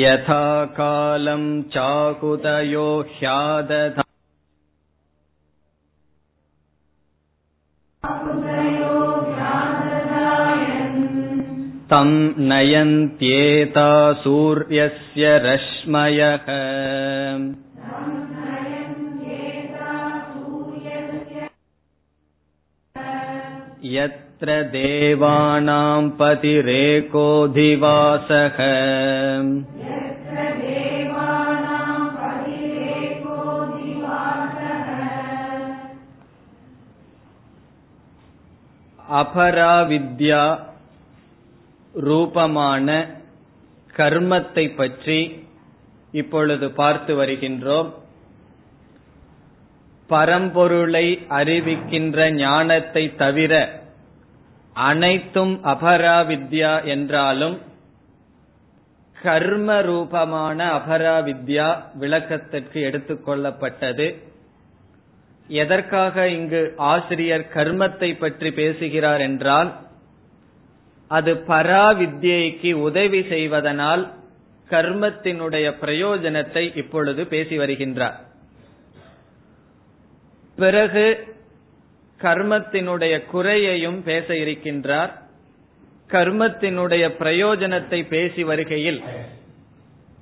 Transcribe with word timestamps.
यथा 0.00 0.44
कालं 0.78 1.44
चाकुतयो 1.74 2.86
ह्यादधा 3.16 4.02
तं 11.92 12.10
नयन्त्येता 12.50 13.90
सूर्यस्य 14.22 15.30
रश्मयः। 15.44 16.46
यत्र 23.94 24.56
देवानां 24.74 26.02
पतिरेकोऽधिवासः 26.20 27.00
அபராவித்யா 39.10 40.58
ரூபமான 41.92 43.06
கர்மத்தை 43.96 44.74
பற்றி 44.74 45.48
இப்பொழுது 46.12 46.70
பார்த்து 46.70 47.22
வருகின்றோம். 47.22 47.90
பரம்பொருளை 50.10 51.26
அறிவிக்கின்ற 51.28 52.30
ஞானத்தை 52.30 53.14
தவிர 53.14 53.82
அனைத்தும் 54.72 55.64
அபராவித்யா 55.64 56.84
என்றாலும் 56.84 57.60
கர்ம 59.22 59.80
ரூபமான 59.80 60.78
அபராவித்யா 60.78 61.82
விளக்கத்திற்கு 61.94 62.80
எடுத்துக்கொள்ளப்பட்டது 62.80 64.29
எதற்காக 65.50 66.28
இங்கு 66.28 66.74
ஆசிரியர் 66.76 67.44
கர்மத்தை 67.54 68.18
பற்றி 68.18 68.50
பேசுகிறார் 68.52 69.20
என்றால் 69.20 69.70
அது 71.10 71.34
பராவித்யைக்கு 71.34 72.72
உதவி 72.72 73.22
செய்வதனால் 73.28 74.02
கர்மத்தினுடைய 74.70 75.66
பிரயோஜனத்தை 75.80 76.76
இப்பொழுது 76.76 77.26
பேசி 77.26 77.58
வருகின்றார். 77.58 78.18
பிறகு 80.56 81.06
கர்மத்தினுடைய 82.20 83.26
குறையையும் 83.26 84.02
பேச 84.02 84.34
இருக்கின்றார். 84.34 85.12
கர்மத்தினுடைய 86.10 87.04
பிரயோஜனத்தை 87.18 88.08
பேசி 88.08 88.44
வருகையில் 88.44 89.00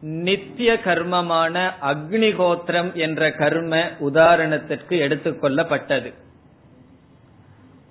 நித்திய 0.01 0.75
கர்மமான 0.85 1.73
அக்னிகோத்திரம் 1.81 2.95
என்ற 2.95 3.31
கர்ம 3.33 3.91
உதாரணத்திற்கு 4.01 4.89
எடுத்துக்கொள்ளப்பட்டது 4.89 6.13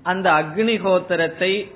அந்த 0.04 0.32
அக்னிகோத்திரத்தை 0.32 1.72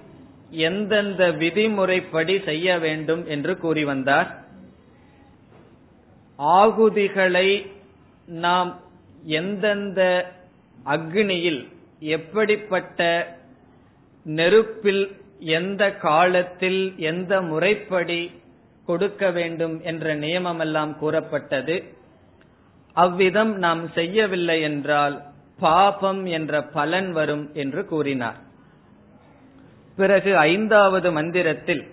எந்தெந்த 0.50 1.32
விதிமுறைப்படி 1.32 2.44
செய்ய 2.44 2.80
வேண்டும் 2.80 3.28
என்று 3.28 3.58
கூறி 3.58 3.84
வந்தார். 3.84 4.46
ஆகுதிகளை 6.40 7.66
நாம் 8.26 8.80
எந்தெந்த 9.24 10.32
அக்னியில் 10.86 11.68
எப்படிப்பட்ட 12.00 13.28
நெருப்பில் 14.24 15.16
எந்த 15.40 15.92
காலத்தில் 15.92 16.94
எந்த 16.98 17.42
முறைப்படி 17.42 18.32
கொடுக்க 18.92 19.32
வேண்டும் 19.32 19.76
என்ற 19.84 20.16
நியமமெல்லாம் 20.16 20.94
கூறப்பட்டது. 20.96 21.76
அவ்விதம் 22.96 23.54
நாம் 23.58 23.84
செய்யவில்லை 23.90 24.58
என்றால் 24.62 25.16
பாபம் 25.60 26.24
என்ற 26.38 26.64
பலன் 26.78 27.10
வரும் 27.12 27.46
என்று 27.54 27.82
கூறினார். 27.86 28.40
பிறகு 29.98 30.32
ஐந்தாவது 30.50 31.10
மந்திரத்தில் 31.12 31.84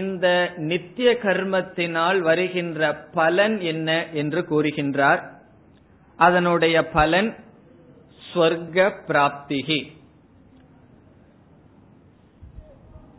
இந்த 0.00 0.26
நித்திய 0.70 1.08
கர்மத்தினால் 1.22 2.18
வருகின்ற 2.20 2.80
பலன் 3.18 3.56
என்ன 3.72 3.90
என்று 4.12 4.40
கூறுகின்றார். 4.50 5.22
அதனுடைய 6.18 6.76
பலன் 6.96 7.30
ஸ்வர்க 8.26 8.88
பிராப்திகி. 9.08 9.80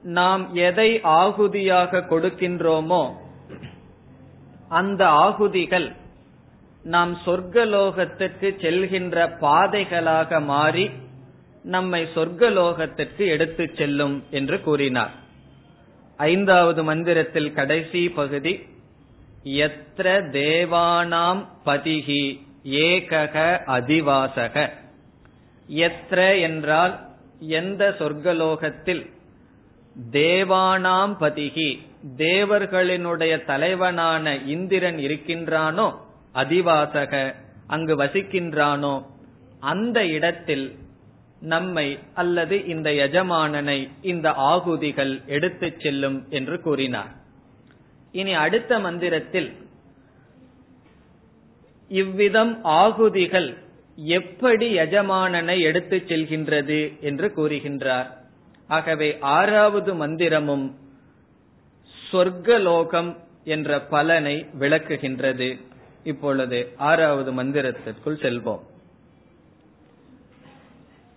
நாம் 0.08 0.54
எதை 0.54 1.00
ஆகுதியாக 1.04 2.00
கொடுக்கின்றோமோ 2.00 3.12
அந்த 4.70 5.08
ஆகுதிகள் 5.08 5.96
நாம் 6.84 7.18
சொர்க்கலோகத்திற்கு 7.26 8.50
செல்கின்ற 8.62 9.28
பாதைகளாக 9.42 10.44
மாறி 10.44 10.90
நம்மை 11.64 12.08
சொர்க்கலோகத்திற்கு 12.16 13.28
எடுத்துச் 13.28 13.76
செல்லும் 13.76 14.24
என்று 14.30 14.62
கூறினார். 14.62 15.12
ஐந்தாவது 16.18 16.84
மந்திரத்தில் 16.84 17.54
கடைசி 17.54 18.10
பகுதி 18.10 18.66
எத்திர 19.44 20.08
தேவானாம் 20.38 21.46
பதிகி 21.66 22.40
ஏகக 22.64 23.36
அதிவாசக. 23.68 24.70
எத்திர 25.68 26.42
என்றால் 26.42 27.08
எந்த 27.40 27.96
சொர்க்கலோகத்தில் 28.00 29.16
தேவானாம் 30.12 31.14
பதிகி 31.20 31.80
தேவர்களினுடைய 32.18 33.46
தலைவனான 33.46 34.36
இந்திரன் 34.36 34.98
இருக்கின்றானோ 34.98 35.96
அதிவாசக 36.34 37.34
அங்கு 37.68 37.96
வசிக்கின்றானோ 37.96 39.06
அந்த 39.60 40.06
இடத்தில் 40.06 40.76
நம்மை 41.40 42.00
அல்லது 42.14 42.66
இந்த 42.66 42.90
எஜமானனை 42.90 43.90
இந்த 44.02 44.32
ஆகுதிகள் 44.32 45.22
எடுத்துச் 45.26 45.80
செல்லும் 45.80 46.26
என்று 46.30 46.62
கூறினார். 46.62 47.12
இனி 48.12 48.34
அடுத்த 48.34 48.80
மந்திரத்தில் 48.80 49.52
இவ்விதம் 51.90 52.64
ஆகுதிகள் 52.64 53.58
எப்படி 53.96 54.78
எஜமானனை 54.78 55.62
எடுத்துச் 55.62 56.06
செல்கின்றது 56.06 57.00
என்று 57.00 57.32
கூறுகின்றார். 57.36 58.26
ஆகவே 58.71 59.09
ஆறாவது 59.33 59.93
மந்திரமும் 59.95 60.67
சொர்க்கலோகம் 61.95 63.11
என்ற 63.47 63.79
பலனை 63.87 64.37
விளக்குகின்றது 64.59 65.51
இப்பொழுது 66.05 66.61
ஆறாவது 66.91 67.33
மந்திரத்திற்குள் 67.33 68.23
செல்வோம் 68.23 68.63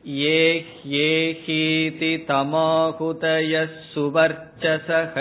ये 0.04 0.42
ह्येहीति 0.82 2.10
तमाहुतयः 2.28 3.72
सुवर्चसः 3.88 5.16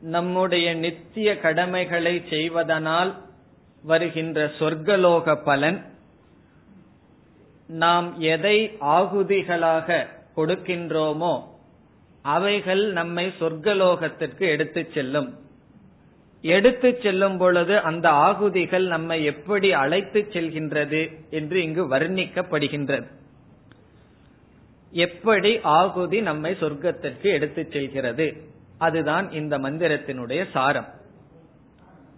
நம்முடைய 0.00 0.74
நித்திய 0.74 1.38
கடமைகளை 1.38 2.22
செய்வதனால் 2.28 3.16
வருகின்ற 3.82 4.52
சொர்க்கலோக 4.58 5.42
பலன் 5.44 5.84
நாம் 7.66 8.20
எதை 8.20 8.76
ஆகுதிகளாக 8.80 10.06
கொடுக்கின்றோமோ 10.36 11.42
அவைகள் 12.22 12.92
நம்மை 12.92 13.32
சொர்க்கலோகத்திற்கு 13.40 14.40
எடுத்துச் 14.40 14.92
செல்லும். 14.92 15.38
எடுத்துச் 16.42 17.02
செல்லும் 17.02 17.38
பொழுது 17.38 17.80
அந்த 17.80 18.08
ஆகுதிகள் 18.08 18.86
நம்மை 18.86 19.24
எப்படி 19.24 19.72
அழைத்துச் 19.72 20.30
செல்கின்றது 20.30 21.16
என்று 21.30 21.62
இங்கு 21.62 21.88
வர்ணிக்கப்படுகின்றது. 21.88 23.06
எப்படி 24.92 25.60
ஆகுதி 25.62 26.20
நம்மை 26.20 26.56
சொர்க்கத்திற்கு 26.60 27.22
எடுத்துச் 27.22 27.70
செல்கிறது? 27.70 28.49
அதுதான் 28.80 29.30
இந்த 29.32 29.58
மந்திரத்தினுடைய 29.58 30.50
சாரம். 30.50 30.88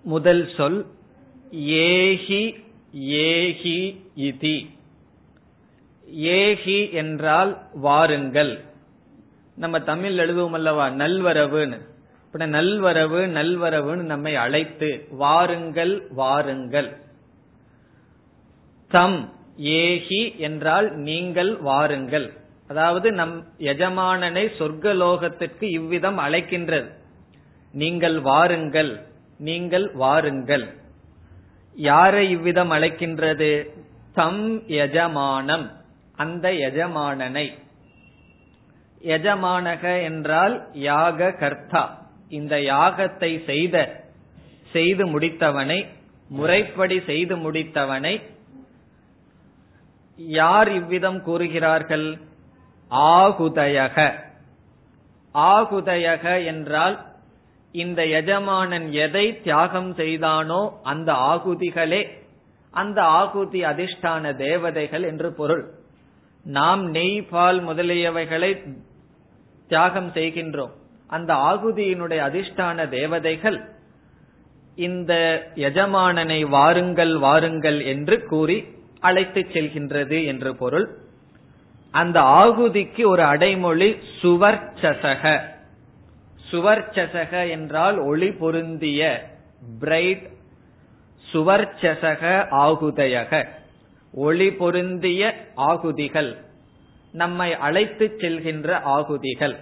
முதல் 0.02 0.50
சொல் 0.56 0.86
ஏஹி 1.52 2.42
ஏஹி 2.96 4.00
இதி. 4.16 4.70
ஏஹி 6.16 6.92
என்றால் 6.92 7.62
வாருங்கள். 7.74 8.64
நம்ம 9.56 9.80
தமிழ் 9.80 10.18
எழுதுவோம் 10.18 10.50
அல்லவா? 10.50 10.88
நல்வரவுன்னு. 10.88 11.78
இப்ப 12.26 12.46
நல்வரவு 12.46 13.26
நல்வரவுன்னு 13.26 14.04
நம்மை 14.12 14.36
அழைத்து 14.36 15.06
வாருங்கள் 15.10 16.06
வாருங்கள். 16.10 16.96
தம் 18.88 19.32
ஏஹி 19.58 20.36
என்றால் 20.36 20.92
நீங்கள் 20.96 21.56
வாருங்கள். 21.56 22.32
அதாவது 22.72 23.08
நம் 23.20 23.34
எஜமானனை 23.72 24.44
சொர்க்கலோகத்திற்கு 24.58 25.64
இவ்விதம் 25.78 26.18
அழைக்கின்றது. 26.26 26.88
நீங்கள் 27.74 28.18
வாருங்கள் 28.30 28.92
நீங்கள் 29.48 29.86
வாருங்கள். 30.02 30.66
யாரை 31.76 32.22
இவ்விதம் 32.34 32.72
அழைக்கின்றது? 32.76 33.50
தம் 34.18 34.44
எஜமானம் 34.84 35.66
அந்த 36.22 36.46
எஜமானனை. 36.68 37.46
எஜமானக 39.16 39.84
என்றால் 40.08 40.54
யாக 40.88 41.30
கர்த்தா 41.42 41.84
இந்த 42.38 42.54
யாகத்தை 42.72 43.30
செய்த 43.48 43.76
செய்து 44.74 45.04
முடித்தவனை 45.12 45.78
முறைப்படி 46.30 46.98
செய்து 47.08 47.34
முடித்தவனை 47.44 48.14
யார் 50.18 50.70
இவ்விதம் 50.80 51.18
கூறுகிறார்கள்? 51.28 52.06
ஆகுதயக. 52.92 54.12
ஆகுதயக 55.34 56.44
என்றால் 56.44 56.98
இந்த 57.72 58.06
எஜமானன் 58.06 58.92
எதை 58.92 59.42
தியாகம் 59.42 59.94
செய்தானோ 59.94 60.70
அந்த 60.82 61.12
ஆகுதிகளே 61.12 62.08
அந்த 62.70 63.02
ஆகுதி 63.02 63.62
அதிஷ்டான 63.62 64.36
தேவதைகள் 64.36 65.02
என்று 65.02 65.32
பொருள். 65.32 65.64
நாம் 66.44 66.90
நெய் 66.90 67.22
பால் 67.22 67.68
முதலியவைகளை 67.68 68.50
தியாகம் 69.68 70.10
செய்கின்றோம். 70.14 70.70
அந்த 71.06 71.34
ஆகுதியினுடைய 71.34 72.20
அதிஷ்டான 72.28 72.88
தேவதைகள் 72.88 73.58
இந்த 74.76 75.12
எஜமானனை 75.54 76.48
வாருங்கள் 76.48 77.18
வாருங்கள் 77.18 77.80
என்று 77.80 78.24
கூறி 78.24 78.64
அழைத்துச் 79.00 79.50
செல்கின்றது 79.52 80.26
என்று 80.26 80.56
பொருள். 80.56 80.86
அந்த 81.92 82.20
ஆகுதிக்கு 82.20 83.06
ஒரு 83.06 83.22
அடைமொழி 83.22 83.96
சுவர்ச்சசக. 84.22 85.40
சுவர்ச்சசக 86.50 87.50
என்றால் 87.50 87.98
ஒளி 87.98 88.30
பொருந்திய 88.32 89.30
பிரைட் 89.78 90.30
சுவர்ச்சசக 91.32 92.46
ஆகுதையக. 92.50 93.48
ஒளி 94.12 94.52
பொருந்திய 94.52 95.46
ஆகுதிகள் 95.54 96.36
நம்மை 97.12 97.54
அழைத்து 97.54 98.14
செல்கின்ற 98.18 98.72
ஆகுதிகள். 98.72 99.56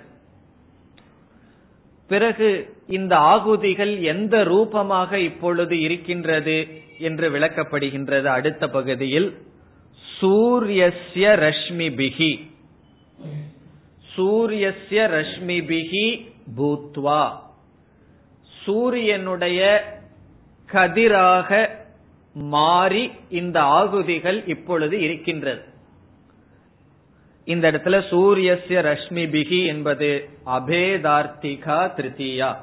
பிறகு 2.09 2.77
இந்த 2.87 3.17
ஆகுதிகள் 3.17 4.03
எந்த 4.03 4.45
ரூபமாக 4.45 5.19
இப்பொழுது 5.19 5.81
இருக்கின்றது 5.81 6.83
என்று 6.99 7.31
விளக்கப்படுகின்றது 7.31 8.25
அடுத்த 8.25 8.69
பகுதியில். 8.69 9.49
சூரியஸ்ய 10.21 11.27
ரஷ்மிபிகி 11.47 12.49
சூரியஸ்ய 14.17 15.01
ரஷ்மிபிகி 15.17 16.29
பூத்வா. 16.57 17.31
சூரியனுடைய 18.65 19.61
கதிராக 20.73 21.69
மாறி 22.35 23.11
இந்த 23.31 23.61
ஆகுதிகள் 23.61 24.47
இப்பொழுது 24.47 25.01
இருக்கின்றது. 25.01 25.63
இந்த 27.45 27.71
இடத்துல 27.71 28.03
சூரியஸ்ய 28.11 28.83
ரஷ்மி 28.83 29.25
பிகி 29.35 29.67
என்பது 29.67 30.29
அபேதார்த்திகா 30.47 31.81
திருத்தியா. 31.97 32.57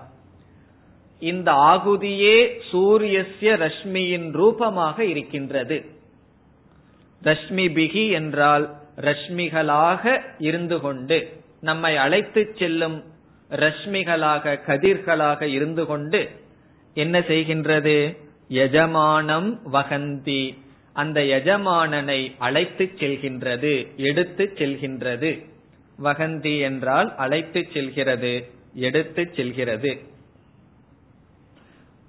இந்த 1.19 1.51
ஆகுதியே 1.51 2.50
சூரியஸ்ய 2.71 3.56
ரஷ்மியின் 3.56 4.31
ரூபமாக 4.31 5.06
இருக்கின்றது. 5.06 5.96
ரஷ்மி 7.23 7.65
பிகி 7.77 8.11
என்றால் 8.11 8.75
ரஷ்மிகளாக 9.01 10.21
இருந்து 10.37 10.79
கொண்டு 10.79 11.41
நம்மை 11.61 11.97
அழைத்து 11.97 12.55
செல்லும் 12.59 13.03
ரஷ்மிகளாக 13.49 14.59
கதிர்களாக 14.67 15.41
இருந்து 15.41 15.85
கொண்டு 15.85 16.29
என்ன 16.93 17.19
செய்கின்றது? 17.19 18.17
எஜமானம் 18.49 19.57
வகந்தி. 19.73 20.57
அந்த 20.93 21.21
எஜமானனை 21.21 22.35
அழைத்து 22.37 22.91
செல்கின்றது 22.95 23.95
எடுத்து 23.95 24.53
செல்கின்றது. 24.55 25.45
வகந்தி 26.03 26.59
என்றால் 26.59 27.15
அழைத்து 27.15 27.67
செல்கிறது 27.73 28.51
எடுத்து 28.73 29.31
செல்கிறது. 29.35 29.97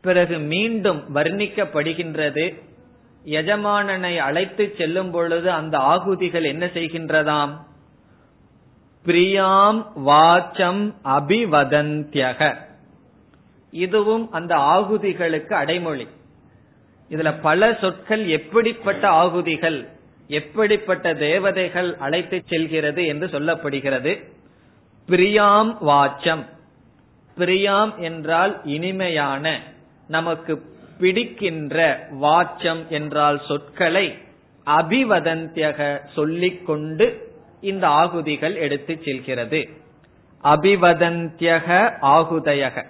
பிறகு 0.00 0.38
மீண்டும் 0.38 1.14
வர்ணிக்கப்படுகின்றது 1.14 2.54
எஜமானனை 3.30 4.16
அழைத்து 4.16 4.74
செல்லும் 4.78 5.10
பொழுது 5.10 5.50
அந்த 5.50 5.78
ஆகுதிகள் 5.78 6.44
என்ன 6.44 6.66
செய்கின்றதாம்? 6.66 7.56
பிரியாம் 9.04 9.86
வாச்சம் 10.06 10.94
அபிவதந்தியக. 11.04 12.56
இதுவும் 13.70 14.30
அந்த 14.30 14.56
ஆகுதிகளுக்கு 14.56 15.52
அடைமொழி. 15.52 16.08
இதுல 17.10 17.34
பல 17.40 17.76
சொற்கள் 17.80 18.28
எப்படிப்பட்ட 18.28 19.08
ஆகுதிகள் 19.08 19.88
எப்படிப்பட்ட 20.28 21.14
தேவதைகள் 21.14 21.96
அழைத்து 21.96 22.42
செல்கிறது 22.46 23.06
என்று 23.06 23.26
சொல்லப்படுகிறது. 23.26 24.32
பிரியாம் 25.08 25.76
வாச்சம். 25.86 26.44
பிரியாம் 27.36 27.96
என்றால் 27.96 28.60
இனிமையான 28.64 29.60
நமக்கு 30.08 30.76
பிடிக்கின்ற 30.98 32.06
வாச்சம் 32.22 32.88
என்றால் 32.88 33.42
சொற்களை 33.48 34.18
அபிவதந்தியக 34.66 36.00
சொல்லிக்கொண்டு 36.14 37.06
இந்த 37.60 37.88
ஆகுதிகள் 37.88 38.54
எடுத்து 38.54 39.00
செல்கிறது. 39.04 39.68
அபிவதந்தியக 40.44 41.92
ஆகுதயக. 42.02 42.84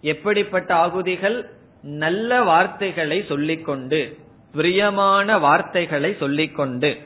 எப்படிப்பட்ட 0.00 0.74
ஆகுதிகள்? 0.74 1.50
நல்ல 1.82 2.42
வார்த்தைகளை 2.42 3.24
சொல்லிக்கொண்டு 3.28 4.16
பிரியமான 4.52 5.38
வார்த்தைகளை 5.38 6.16
சொல்லிக்கொண்டு. 6.18 6.96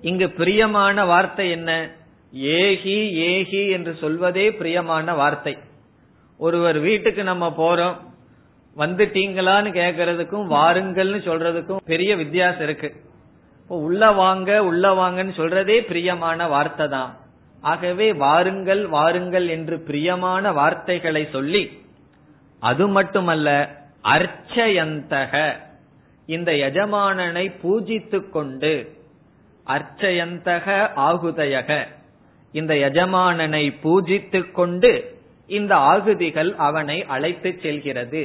இங்கு 0.00 0.30
பிரியமான 0.30 1.04
வார்த்தை 1.04 1.50
என்ன? 1.50 1.90
ஏகி 2.34 2.98
ஏகி 3.28 3.70
என்று 3.70 3.96
சொல்வதே 4.00 4.52
பிரியமான 4.52 5.14
வார்த்தை. 5.14 5.58
ஒருவர் 6.38 6.78
வீட்டுக்கு 6.78 7.22
நம்ம 7.22 7.54
போறோம் 7.58 7.96
வந்துட்டீங்களான்னு 8.76 9.70
கேக்குறதுக்கும் 9.80 10.46
வாருங்கள்னு 10.54 11.20
சொல்றதுக்கும் 11.28 11.84
பெரிய 11.86 12.16
வித்தியாசம் 12.16 12.62
இருக்கு. 12.62 12.88
உள்ள 13.68 14.10
வாங்க 14.12 14.64
உள்ள 14.64 14.84
வாங்கன்னு 14.90 15.34
சொல்றதே 15.40 15.80
பிரியமான 15.80 16.48
வார்த்தை 16.48 16.88
தான். 16.88 17.12
ஆகவே 17.62 18.12
வாருங்கள் 18.12 18.86
வாருங்கள் 18.86 19.46
என்று 19.48 19.76
பிரியமான 19.80 20.52
வார்த்தைகளை 20.52 21.28
சொல்லி 21.32 21.62
அது 22.62 22.88
மட்டுமல்ல 22.88 23.48
அர்ச்சயந்தக. 24.04 25.52
இந்த 26.26 26.52
எஜமானனை 26.52 27.46
பூஜித்து 27.62 28.30
கொண்டு 28.30 28.72
அர்ச்சயந்தக 29.66 30.66
ஆகுதயக. 31.08 31.86
இந்த 32.52 32.74
எஜமானனை 32.74 33.64
பூஜித்து 33.82 34.50
கொண்டு 34.52 34.92
இந்த 35.46 35.76
ஆகுதிகள் 35.76 36.54
அவனை 36.56 37.04
அழைத்து 37.04 37.50
செல்கிறது. 37.62 38.22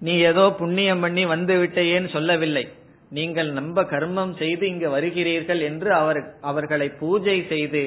நீ 0.00 0.12
ஏதோ 0.30 0.44
புண்ணியம் 0.58 1.00
பண்ணி 1.00 1.24
வந்து 1.24 1.54
விட்டேன்னு 1.62 2.10
சொல்லவில்லை. 2.10 2.64
நீங்கள் 3.10 3.50
நம்ப 3.52 3.82
கர்மம் 3.82 4.32
செய்து 4.36 4.64
இங்கு 4.68 4.88
வருகிறீர்கள் 4.96 5.60
என்று 5.60 5.90
அவர் 5.92 6.20
அவர்களை 6.40 6.88
பூஜை 6.88 7.46
செய்து 7.48 7.82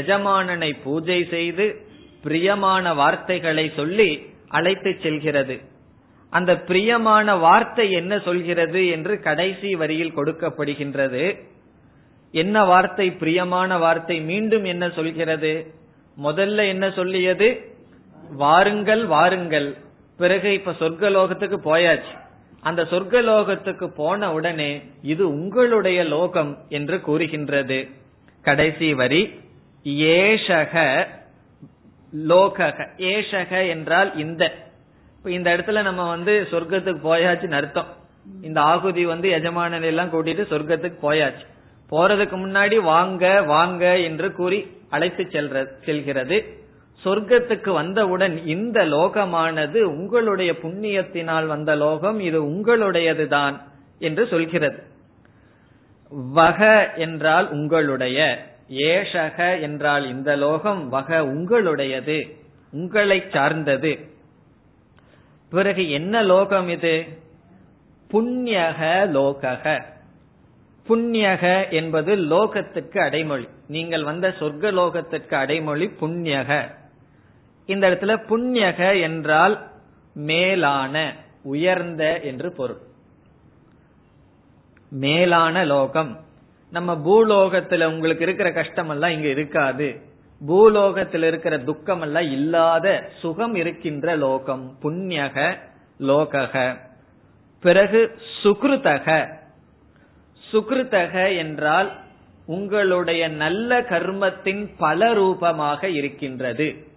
எஜமானனை 0.00 0.70
பூஜை 0.84 1.24
செய்து 1.24 1.66
பிரியமான 2.22 2.94
வார்த்தைகளை 2.94 3.72
சொல்லி 3.76 4.10
அழைத்து 4.48 4.90
செல்கிறது. 5.02 5.56
அந்த 6.30 6.52
பிரியமான 6.58 7.34
வார்த்தை 7.36 7.86
என்ன 7.92 8.18
சொல்கிறது 8.18 8.82
என்று 8.86 9.14
கடைசி 9.20 9.70
வரியில் 9.74 10.16
கொடுக்கப்படுகின்றது. 10.16 11.24
என்ன 12.34 12.64
வார்த்தை? 12.64 13.06
பிரியமான 13.12 13.78
வார்த்தை. 13.78 14.20
மீண்டும் 14.20 14.64
என்ன 14.64 14.84
சொல்கிறது? 14.88 15.52
முதல்ல 16.16 16.68
என்ன 16.68 16.90
சொல்லியது? 16.90 17.48
வாருங்கள் 18.36 19.06
வாருங்கள். 19.06 19.76
பிறகு 20.22 20.52
இப்ப 20.52 20.72
சொர்க்கலோகத்துக்கு 20.80 21.58
போயாச்சு. 21.64 22.12
அந்த 22.60 22.82
சொர்க்கலோகத்துக்கு 22.82 23.86
போன 23.86 24.32
உடனே 24.32 24.70
இது 25.02 25.28
உங்களுடைய 25.28 26.04
லோகம் 26.04 26.58
என்று 26.68 27.00
கூறுகின்றது. 27.00 27.88
கடைசி 28.42 28.94
வரி 28.94 29.22
ஏஷக 29.84 31.06
லோகக. 32.28 32.86
ஏஷக 32.96 33.68
என்றால் 33.68 34.16
இந்த. 34.16 34.52
இந்த 35.24 35.56
இடத்துல 35.56 35.82
நம்ம 35.82 36.08
வந்து 36.08 36.46
சொர்க்கத்துக்கு 36.50 37.00
போயாச்சுன்னு 37.08 37.58
அர்த்தம். 37.60 37.86
இந்த 38.42 38.60
ஆகுதி 38.60 39.04
வந்து 39.04 39.28
எஜமானனை 39.30 39.84
எல்லாம் 39.84 40.12
கூட்டிட்டு 40.12 40.44
சொர்க்கத்துக்கு 40.52 40.98
போயாச்சு. 41.02 41.46
போறதுக்கு 41.90 42.36
முன்னாடி 42.44 42.76
வாங்க 42.80 43.42
வாங்க 43.42 43.98
என்று 43.98 44.32
கூறி 44.32 44.60
அழைத்து 44.90 45.22
செல்ற 45.22 45.66
செல்கிறது. 45.84 46.61
சொர்க்கத்துக்கு 47.04 47.72
வந்தவுடன் 47.72 48.46
இந்த 48.46 48.84
லோகமானது 48.84 49.80
உங்களுடைய 49.80 50.52
புண்ணியத்தினால் 50.52 51.46
வந்த 51.46 51.76
லோகம் 51.76 52.20
இது 52.20 52.42
உங்களுடையதுதான் 52.42 53.60
என்று 53.98 54.26
சொல்கிறது. 54.26 54.82
வக 56.08 56.92
என்றால் 56.96 57.50
உங்களுடைய 57.50 58.46
ஏஷக 58.68 59.60
என்றால் 59.60 60.08
இந்த 60.08 60.36
லோகம் 60.36 60.88
வக 60.88 61.20
உங்களுடையது 61.20 62.36
உங்களை 62.72 63.24
சார்ந்தது. 63.32 63.98
பிறகு 65.50 65.90
என்ன 65.90 66.22
லோகம் 66.22 66.68
இது? 66.68 67.04
புண்ணியக 68.12 69.06
லோகக. 69.06 69.82
புண்ணியக 70.88 71.70
என்பது 71.70 72.16
லோகத்துக்கு 72.16 72.98
அடைமொழி. 72.98 73.48
நீங்கள் 73.68 74.04
வந்த 74.04 74.28
சொர்க்க 74.28 74.70
லோகத்திற்கு 74.72 75.34
அடைமொழி 75.34 75.90
புண்ணியக. 76.00 76.80
இந்த 77.66 77.90
இடத்துல 77.90 78.18
புண்ணியக 78.28 79.00
என்றால் 79.00 79.70
மேலான 80.14 81.14
உயர்ந்த 81.42 82.20
என்று 82.20 82.52
பொருள். 82.52 82.78
மேலான 84.90 85.64
லோகம். 85.64 86.20
நம்ம 86.70 86.94
பூலோகத்துல 86.94 87.84
உங்களுக்கு 87.84 88.24
இருக்கிற 88.24 88.52
கஷ்டம் 88.52 88.88
எல்லாம் 88.88 89.10
இங்க 89.10 89.28
இருக்காது. 89.28 90.00
பூலோகத்தில் 90.46 91.22
இருக்கிற 91.22 91.58
துக்கம் 91.58 92.00
எல்லாம் 92.00 92.22
இல்லாத 92.22 93.10
சுகம் 93.20 93.54
இருக்கின்ற 93.54 94.16
லோகம். 94.16 94.76
புண்ணியக 94.82 95.58
லோகக. 96.00 96.78
பிறகு 97.60 98.18
சுக்ருதக. 98.42 99.34
சுக்ருதக 100.52 101.36
என்றால் 101.36 102.00
உங்களுடைய 102.46 103.28
நல்ல 103.28 103.80
கர்மத்தின் 103.80 104.70
பல 104.78 105.12
ரூபமாக 105.12 105.88
இருக்கின்றது. 105.88 106.91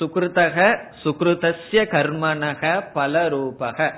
சுக்ருதக 0.00 0.78
சுக்ருதஸ்ய 1.04 1.84
கர்மனக 1.86 2.84
பல 2.92 3.28
ரூபக 3.28 3.94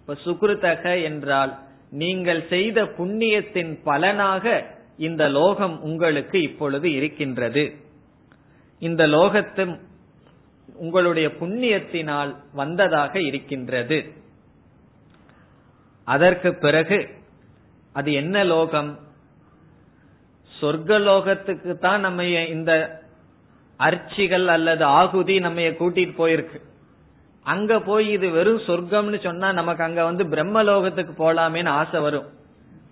இப்ப 0.00 0.16
சுக்ருதக 0.24 1.02
என்றால் 1.02 1.58
நீங்கள் 1.90 2.46
செய்த 2.48 2.82
புண்ணியத்தின் 2.82 3.78
பலனாக 3.84 4.64
இந்த 4.96 5.28
லோகம் 5.28 5.80
உங்களுக்கு 5.80 6.42
இப்பொழுது 6.42 6.92
இருக்கின்றது. 6.92 7.74
இந்த 8.78 9.06
லோகத்து 9.06 9.80
உங்களுடைய 10.74 11.28
புண்ணியத்தினால் 11.28 12.36
வந்ததாக 12.52 13.20
இருக்கின்றது. 13.20 14.12
அதற்கு 16.04 16.54
பிறகு 16.54 17.08
அது 17.92 18.12
என்ன 18.12 18.44
லோகம்? 18.44 18.98
சொர்க்க 20.60 20.98
லோகத்துக்கு 21.00 21.78
தான் 21.78 22.00
நம்ம 22.00 22.24
இந்த 22.24 22.99
அர்ச்சிகள் 23.86 24.46
அல்லது 24.48 24.84
ஆகுதி 24.84 25.38
நம்ம 25.38 25.60
கூட்டிட்டு 25.60 26.14
போயிருக்கு. 26.18 26.58
அங்க 27.42 27.80
போய் 27.80 28.10
இது 28.10 28.30
வெறும் 28.30 28.58
சொர்க்கம்னு 28.58 29.18
சொன்னா 29.22 29.52
நமக்கு 29.52 29.84
அங்க 29.84 30.04
வந்து 30.04 30.24
பிரம்மலோகத்துக்கு 30.24 31.12
போலாமேன்னு 31.18 31.68
ஆசை 31.68 32.00
வரும். 32.00 32.28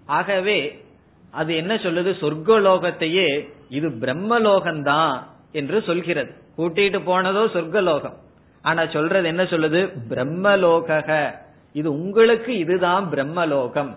ஆகவே 0.07 0.85
அது 1.30 1.57
என்ன 1.57 1.75
சொல்லுது? 1.75 2.12
சொர்க்கலோகத்தையே 2.23 3.49
இது 3.68 3.88
பிரம்மலோகம்தான் 3.88 5.23
என்று 5.52 5.83
சொல்கிறது. 5.83 6.33
கூட்டிட்டு 6.59 6.99
போனதோ 7.07 7.42
சொர்க்கலோகம். 7.54 8.16
ஆனா 8.62 8.87
சொல்றது 8.87 9.26
என்ன 9.26 9.42
சொல்லுது? 9.42 9.80
பிரம்மலோக 10.09 11.30
இது 11.73 11.92
உங்களுக்கு 11.92 12.59
இதுதான் 12.59 13.11
பிரம்மலோகம். 13.11 13.97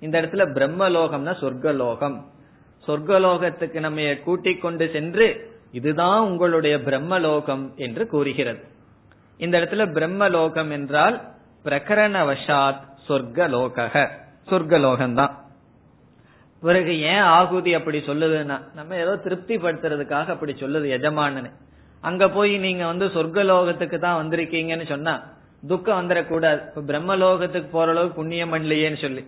இந்த 0.00 0.22
இடத்துல 0.22 0.44
பிரம்மலோகம்னா 0.56 1.34
சொர்க்கலோகம். 1.40 2.18
சொர்க்கலோகத்துக்கு 2.86 3.78
நம்ம 3.80 4.14
கூட்டிக் 4.24 4.62
கொண்டு 4.62 4.90
சென்று 4.92 5.52
இதுதான் 5.78 6.20
உங்களுடைய 6.20 6.74
பிரம்மலோகம் 6.78 7.64
என்று 7.76 8.06
கூறுகிறது. 8.06 8.62
இந்த 9.36 9.54
இடத்துல 9.58 9.84
பிரம்மலோகம் 9.96 10.70
என்றால் 10.70 11.16
பிரகரணவசாத் 11.64 12.82
சொர்க்கலோக 13.08 13.86
சொர்க்கலோகம்தான். 14.50 15.34
பிறகு 16.62 16.92
ஏன் 17.00 17.26
ஆகுதி 17.38 17.74
அப்படி 17.74 17.98
சொல்லுதுன்னா 17.98 18.56
நம்ம 18.74 18.96
ஏதோ 18.96 19.16
திருப்தி 19.16 19.56
படுத்துறதுக்காக 19.56 20.26
அப்படி 20.26 20.52
சொல்லுது 20.52 20.86
எஜமானனு. 20.98 21.50
அங்க 22.00 22.28
போய் 22.28 22.58
நீங்க 22.58 22.84
வந்து 22.86 23.06
சொர்க்கலோகத்துக்கு 23.06 23.98
தான் 23.98 24.20
வந்திருக்கீங்கன்னு 24.20 24.86
சொன்னா 24.88 25.14
துக்கம் 25.66 26.00
வந்துடக்கூடாது. 26.00 26.60
இப்ப 26.68 26.84
பிரம்மலோகத்துக்கு 26.86 27.68
போற 27.70 27.90
அளவுக்கு 27.90 28.16
புண்ணியம் 28.16 28.52
பண்ணலையேன்னு 28.52 29.00
சொல்லி. 29.00 29.22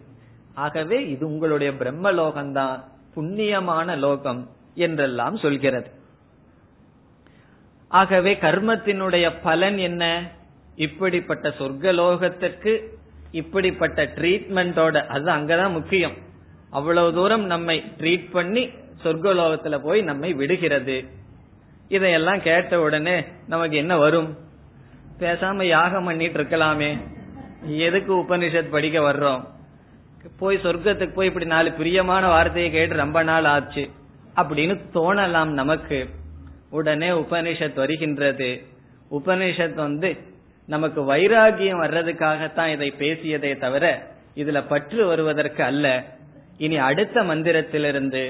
ஆகவே 0.55 0.99
இது 1.09 1.27
உங்களுடைய 1.27 1.73
பிரம்மலோகம்தான் 1.73 2.77
புண்ணியமான 3.17 3.99
லோகம் 3.99 4.43
என்றெல்லாம் 4.75 5.37
சொல்கிறது. 5.37 5.89
ஆகவே 7.89 8.39
கர்மத்தினுடைய 8.41 9.33
பலன் 9.43 9.79
என்ன? 9.79 10.31
இப்படிப்பட்ட 10.75 11.49
சொர்க்கலோகத்திற்கு 11.49 12.81
இப்படிப்பட்ட 13.31 14.05
ட்ரீட்மெண்டோட 14.05 15.07
அது 15.07 15.31
அங்கதான் 15.31 15.73
முக்கியம். 15.73 16.13
அவ்வளவு 16.71 17.15
தூரம் 17.15 17.45
நம்மை 17.45 17.85
ட்ரீட் 17.99 18.31
பண்ணி 18.31 18.71
சொர்க்கலோகத்துல 19.05 19.79
போய் 19.79 20.01
நம்மை 20.01 20.33
விடுகிறது. 20.33 21.05
இதையெல்லாம் 21.89 22.43
கேட்ட 22.43 22.81
உடனே 22.81 23.25
நமக்கு 23.49 23.77
என்ன 23.77 23.97
வரும்? 23.97 24.37
பேசாம 25.19 25.63
யாகம் 25.63 26.05
பண்ணிட்டு 26.05 26.43
இருக்கலாமே. 26.43 26.99
எதுக்கு 27.63 28.17
உபனிஷத் 28.17 28.71
படிக்க 28.71 29.13
வர்றோம்? 29.13 29.45
போய் 30.39 30.57
சொர்க்கத்துக்கு 30.57 31.13
போய் 31.13 31.27
இப்படி 31.27 31.45
நாலு 31.45 31.73
பிரியமான 31.73 32.29
வார்த்தையை 32.29 32.71
கேட்டு 32.71 32.97
ரொம்ப 32.97 33.23
நாள் 33.23 33.45
ஆச்சு. 33.45 33.91
அப்படின்னு 34.37 34.81
தோணலாம் 34.95 35.47
நமக்கு. 35.47 36.09
உடனே 36.72 37.10
உபனிஷத் 37.22 37.80
வருகின்றது 37.84 38.52
உபனிஷத் 39.12 39.80
வந்து 39.86 40.10
நமக்கு 40.70 41.02
வைராகியம் 41.04 41.82
வர்றதுக்காகத்தான் 41.84 42.72
இதை 42.74 42.90
பேசியதே 43.00 43.52
தவிர 43.58 43.86
இதுல 44.36 44.60
பற்று 44.68 45.02
வருவதற்கு 45.06 45.64
அல்ல 45.64 45.88
இனி 46.58 46.78
அடுத்த 46.82 47.24
மந்திரத்திலிருந்து 47.24 48.24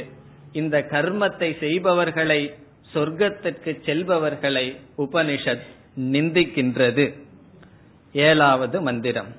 இந்த 0.53 0.77
கர்மத்தை 0.91 1.49
செய்பவர்களை 1.59 2.41
சொர்க்கத்திற்கு 2.93 3.71
செல்பவர்களை 3.85 4.65
உபனிஷத் 4.97 5.67
நிந்திக்கின்றது 6.13 7.05
ஏழாவது 8.15 8.77
மந்திரம் 8.81 9.31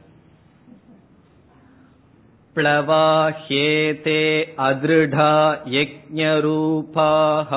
प्लवाह्येते 2.57 4.21
अदृढा 4.59 5.28
यज्ञरूपाः 5.69 7.52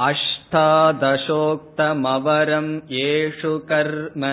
अष्टादशोक्तमवरम् 0.00 2.80
येषु 2.90 3.58
कर्म। 3.58 4.24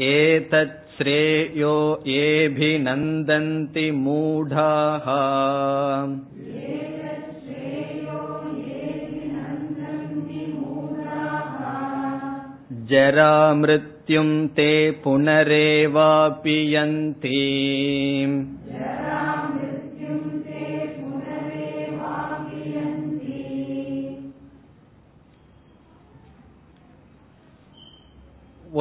एतत् 0.00 0.96
श्रेयो 0.96 2.02
येऽभिनन्दन्ति 2.06 3.90
मूढाः। 3.90 5.06
जरामृत्युम् 12.90 14.48
ते 14.48 14.90
पुनरेवापि 14.90 16.76
यन्ति 16.76 17.42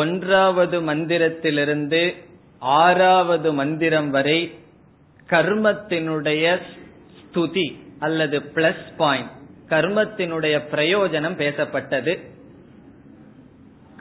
ஒன்றாவது 0.06 0.78
மந்திரத்திலிருந்து 0.82 2.04
ஆறாவது 2.60 3.50
மந்திரம் 3.54 4.10
வரை 4.10 4.40
கர்மத்தினுடைய 5.30 6.46
ஸ்துதி 7.20 7.68
அல்லது 8.00 8.38
பிளஸ் 8.56 8.86
பாயிண்ட் 8.98 9.32
கர்மத்தினுடைய 9.70 10.56
பிரயோஜனம் 10.72 11.38
பேசப்பட்டது. 11.42 12.14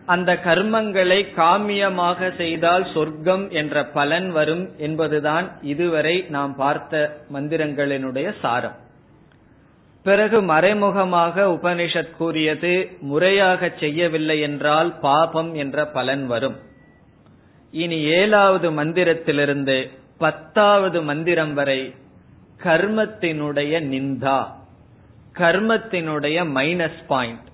அந்த 0.06 0.30
கர்மங்களை 0.44 1.20
காமியமாக 1.36 2.30
செய்தால் 2.36 2.84
சொர்க்கம் 2.94 3.44
என்ற 3.50 3.84
பலன் 3.96 4.28
வரும் 4.30 4.64
என்பதுதான் 4.78 5.46
இதுவரை 5.62 6.16
நாம் 6.28 6.54
பார்த்த 6.56 7.04
மந்திரங்களினுடைய 7.32 8.28
சாரம். 8.42 8.76
பிறகு 10.04 10.38
மறைமுகமாக 10.42 11.44
உபனிஷத் 11.46 12.16
கூறியது 12.16 12.72
முறையாக 13.10 13.70
செய்யவில்லை 13.80 14.40
என்றால் 14.40 14.90
பாபம் 14.98 15.54
என்ற 15.54 15.86
பலன் 15.86 16.24
வரும். 16.26 16.56
இனி 17.72 17.98
ஏழாவது 18.18 18.68
மந்திரத்திலிருந்து 18.70 19.76
பத்தாவது 20.18 20.98
மந்திரம் 21.02 21.54
வரை 21.54 21.80
கர்மத்தினுடைய 22.64 23.72
நிந்தா 23.92 24.40
கர்மத்தினுடைய 25.38 26.36
மைனஸ் 26.58 27.00
பாயிண்ட் 27.06 27.48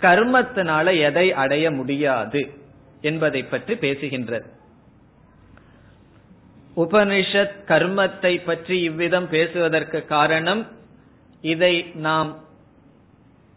கர்மத்தினால 0.00 0.86
எதை 1.00 1.26
அடைய 1.42 1.64
முடியாது 1.70 2.42
என்பதை 3.00 3.42
பற்றி 3.44 3.74
பேசுகின்றது. 3.74 4.46
உபனிஷத் 6.76 7.56
கர்மத்தை 7.66 8.34
பற்றி 8.44 8.76
இவ்விதம் 8.82 9.28
பேசுவதற்கு 9.28 9.98
காரணம் 10.14 10.62
இதை 11.42 11.74
நாம் 12.06 12.30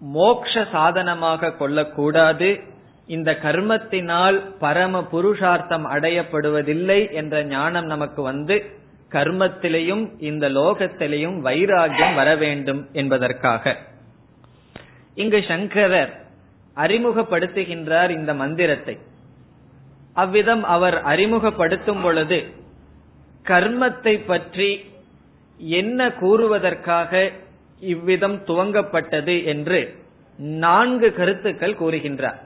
மோக்ஷ 0.01 0.53
சாதனமாக 0.71 1.51
கொள்ளக்கூடாது. 1.51 2.49
இந்த 3.07 3.31
கர்மத்தினால் 3.43 4.37
பரம 4.59 5.01
புருஷார்த்தம் 5.11 5.85
அடையப்படுவதில்லை 5.85 6.99
என்ற 7.11 7.43
ஞானம் 7.43 7.85
நமக்கு 7.85 8.21
வந்து 8.21 8.55
கர்மத்திலையும் 9.11 10.03
இந்த 10.19 10.45
லோகத்திலையும் 10.49 11.37
வைராகியம் 11.47 12.13
வர 12.13 12.29
வேண்டும் 12.35 12.81
என்பதற்காக. 12.91 13.75
இங்கு 15.15 15.39
சங்கரர் 15.47 16.13
அறிமுகப்படுத்துகின்றார் 16.77 18.09
இந்த 18.09 18.31
மந்திரத்தை. 18.33 18.95
அவ்விதம் 20.13 20.63
அவர் 20.63 20.97
அறிமுகப்படுத்தும் 21.03 22.01
பொழுது 22.01 22.39
கர்மத்தை 23.45 24.15
பற்றி 24.25 24.69
என்ன 25.59 26.09
கூறுவதற்காக 26.21 27.11
இவ்விதம் 27.93 28.37
துவங்கப்பட்டது 28.45 29.35
என்று 29.45 29.79
நான்கு 30.63 31.07
கருத்துக்கள் 31.13 31.79
கூறுகின்றார். 31.79 32.39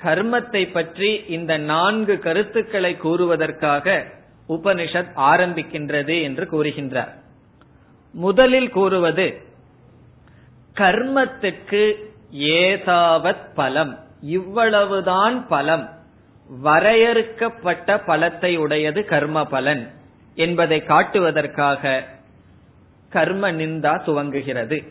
கர்மத்தை 0.00 0.62
பற்றி 0.72 1.10
இந்த 1.28 1.52
நான்கு 1.70 2.14
கருத்துக்களை 2.18 2.92
கூறுவதற்காக 3.02 3.86
உபனிஷத் 4.48 5.12
ஆரம்பிக்கின்றது 5.32 6.16
என்று 6.22 6.44
கூறுகின்றார். 6.52 7.12
முதலில் 8.14 8.70
கூறுவது 8.70 9.26
கர்மத்துக்கு 10.76 11.82
ஏதாவத் 12.56 13.46
பலம் 13.54 13.92
இவ்வளவுதான் 14.36 15.36
பலம் 15.48 15.86
வரையறுக்கப்பட்ட 16.50 17.96
பலத்தை 18.06 18.52
உடையது 18.56 19.00
கர்ம 19.04 19.44
பலன் 19.44 19.84
என்பதை 20.36 20.78
காட்டுவதற்காக 20.86 21.82
கர்ம 23.10 23.52
நிந்தா 23.52 24.00
துவங்குகிறது. 24.06 24.86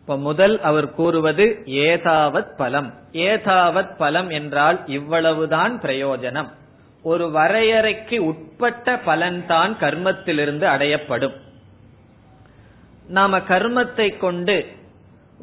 இப்ப 0.00 0.18
முதல் 0.18 0.60
அவர் 0.60 0.94
கூறுவது 0.94 1.62
ஏதாவத் 1.64 2.56
பலம். 2.56 2.94
ஏதாவத் 3.12 3.96
பலம் 3.96 4.30
என்றால் 4.30 4.86
இவ்வளவுதான் 4.86 5.80
பிரயோஜனம். 5.80 6.48
ஒரு 7.02 7.30
வரையறைக்கு 7.34 8.18
உட்பட்ட 8.18 9.00
பலன்தான் 9.06 9.76
கர்மத்திலிருந்து 9.80 10.66
அடையப்படும். 10.66 11.34
நாம 13.08 13.38
கர்மத்தை 13.38 14.16
கொண்டு 14.16 14.66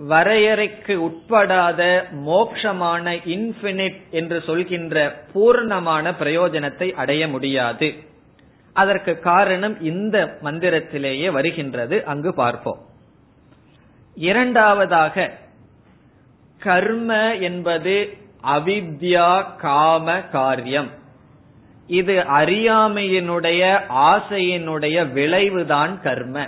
வரையறைக்கு 0.10 0.96
உட்படாத 0.96 2.04
மோக்ஷமான 2.28 3.20
இன்பினிட் 3.26 4.10
என்று 4.10 4.44
சொல்கின்ற 4.46 5.24
பூர்ணமான 5.34 6.14
பிரயோஜனத்தை 6.20 6.92
அடைய 6.92 7.28
முடியாது. 7.28 7.94
அதற்கு 8.74 9.20
காரணம் 9.20 9.82
இந்த 9.82 10.38
மந்திரத்திலேயே 10.44 11.32
வருகின்றது. 11.32 12.06
அங்கு 12.06 12.34
பார்ப்போம். 12.34 12.80
இரண்டாவதாக 14.16 15.32
கர்ம 16.60 17.36
என்பது 17.36 18.18
அவித்யா 18.44 19.56
காம 19.56 20.22
காரியம். 20.22 20.90
இது 21.88 22.20
அறியாமையினுடைய 22.20 23.82
ஆசையினுடைய 23.90 25.12
விளைவுதான் 25.12 26.02
கர்ம. 26.02 26.48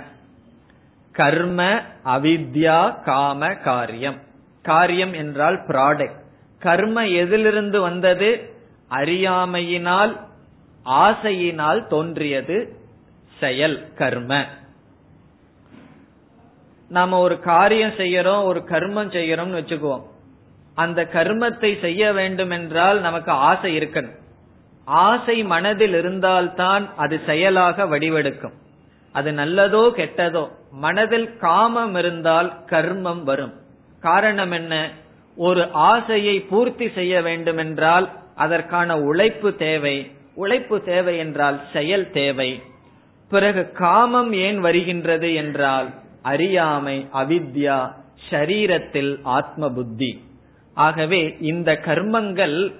கர்ம 1.12 1.80
அவித்யா 2.04 3.02
காம 3.02 3.54
காரியம். 3.54 4.20
காரியம் 4.62 5.12
என்றால் 5.12 5.66
ப்ராடக்ட் 5.66 6.22
கர்ம 6.58 7.06
எதிலிருந்து 7.06 7.80
வந்தது? 7.80 8.52
அறியாமையினால் 8.88 10.23
ஆசையினால் 10.84 11.86
தோன்றியது 11.86 12.76
செயல் 13.40 13.92
கர்ம. 13.94 14.44
நாம 16.88 17.18
ஒரு 17.18 17.40
காரியம் 17.40 17.90
செய்யறோம் 17.90 18.44
ஒரு 18.44 18.64
கர்மம் 18.66 19.12
செய்யறோம்னு 19.12 19.58
வச்சுக்குவோம். 19.60 20.02
அந்த 20.74 21.08
கர்மத்தை 21.12 21.80
செய்ய 21.80 22.12
வேண்டும் 22.12 22.50
என்றால் 22.50 23.00
நமக்கு 23.00 23.30
ஆசை 23.30 23.78
இருக்கணும். 23.78 24.16
ஆசை 24.84 25.44
மனதில் 25.44 25.94
இருந்தால்தான் 25.94 26.96
அது 26.96 27.20
செயலாக 27.26 27.84
வடிவெடுக்கும். 27.84 28.52
அது 29.12 29.32
நல்லதோ 29.32 29.90
கெட்டதோ. 29.96 30.48
மனதில் 30.70 31.36
காமம் 31.36 31.94
இருந்தால் 31.94 32.52
கர்மம் 32.66 33.22
வரும். 33.22 33.54
காரணம் 34.00 34.50
என்ன? 34.50 34.90
ஒரு 35.36 35.70
ஆசையை 35.72 36.40
பூர்த்தி 36.40 36.90
செய்ய 36.94 37.22
வேண்டும் 37.22 37.56
என்றால் 37.56 38.12
அதற்கான 38.34 38.98
உழைப்பு 38.98 39.54
தேவை. 39.54 40.10
உழைப்பு 40.34 40.82
தேவை 40.82 41.18
என்றால் 41.18 41.60
செயல் 41.72 42.10
தேவை. 42.10 42.62
பிறகு 43.28 43.72
காமம் 43.72 44.32
ஏன் 44.32 44.60
வருகின்றது 44.60 45.34
என்றால் 45.34 45.88
அறியாமை 46.22 47.08
அவித்யா 47.14 47.92
ஷரீரத்தில் 48.30 49.18
ஆத்ம 49.22 49.70
புத்தி 49.70 50.24
ஆகவே 50.74 51.36
இந்த 51.40 51.72
கர்மங்கள் 51.72 52.74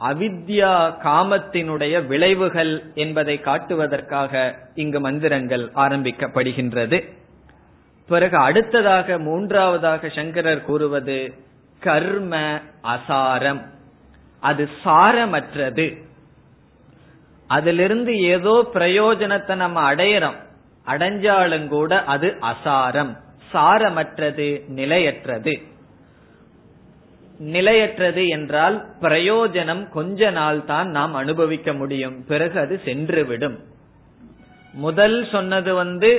அவித்யா 0.00 0.94
காமத்தினுடைய 1.04 2.06
விளைவுகள் 2.06 2.82
என்பதை 2.94 3.40
காட்டுவதற்காக 3.40 4.54
இங்கு 4.74 5.00
மந்திரங்கள் 5.00 5.70
ஆரம்பிக்கப்படுகின்றது. 5.74 7.12
பிறகு 8.08 8.36
அடுத்ததாக 8.36 9.18
மூன்றாவதாக 9.18 10.08
சங்கரர் 10.08 10.64
கூறுவது 10.64 11.34
கர்ம 11.78 12.60
அசாரம். 12.82 13.66
அது 14.40 14.68
சாரமற்றது. 14.84 16.09
அதிலிருந்து 17.50 18.12
ஏதோ 18.34 18.54
பிரயோஜனத்தை 18.74 19.54
நம்ம 19.54 19.78
அடையறோம். 19.92 20.38
அடைஞ்சாலும் 20.86 21.66
கூட 21.68 21.92
அது 22.04 22.28
அசாரம். 22.50 23.12
சாரமற்றது 23.52 24.48
நிலையற்றது. 24.68 25.54
நிலையற்றது 27.38 28.22
என்றால் 28.28 28.76
பிரயோஜனம் 29.00 29.82
கொஞ்ச 29.88 30.30
நாள் 30.30 30.60
தான் 30.64 30.88
நாம் 30.90 31.14
அனுபவிக்க 31.14 31.72
முடியும். 31.72 32.16
பிறகு 32.28 32.56
அது 32.60 32.74
சென்றுவிடும். 32.84 33.58
முதல் 34.74 35.18
சொன்னது 35.32 35.74
வந்து 35.74 36.10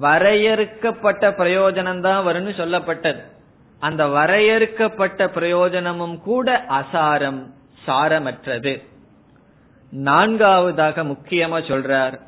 வரையறுக்கப்பட்ட 0.00 1.30
பிரயோஜனம் 1.40 2.00
தான் 2.00 2.26
வரும்னு 2.26 2.54
சொல்லப்பட்டது. 2.62 3.22
அந்த 3.82 4.02
வரையறுக்கப்பட்ட 4.06 5.28
பிரயோஜனமும் 5.28 6.18
கூட 6.28 6.48
அசாரம் 6.80 7.40
சாரமற்றது. 7.86 8.74
நான்காவதாக 9.90 11.02
முக்கியமா 11.02 11.58
சொல்றார் 11.68 12.20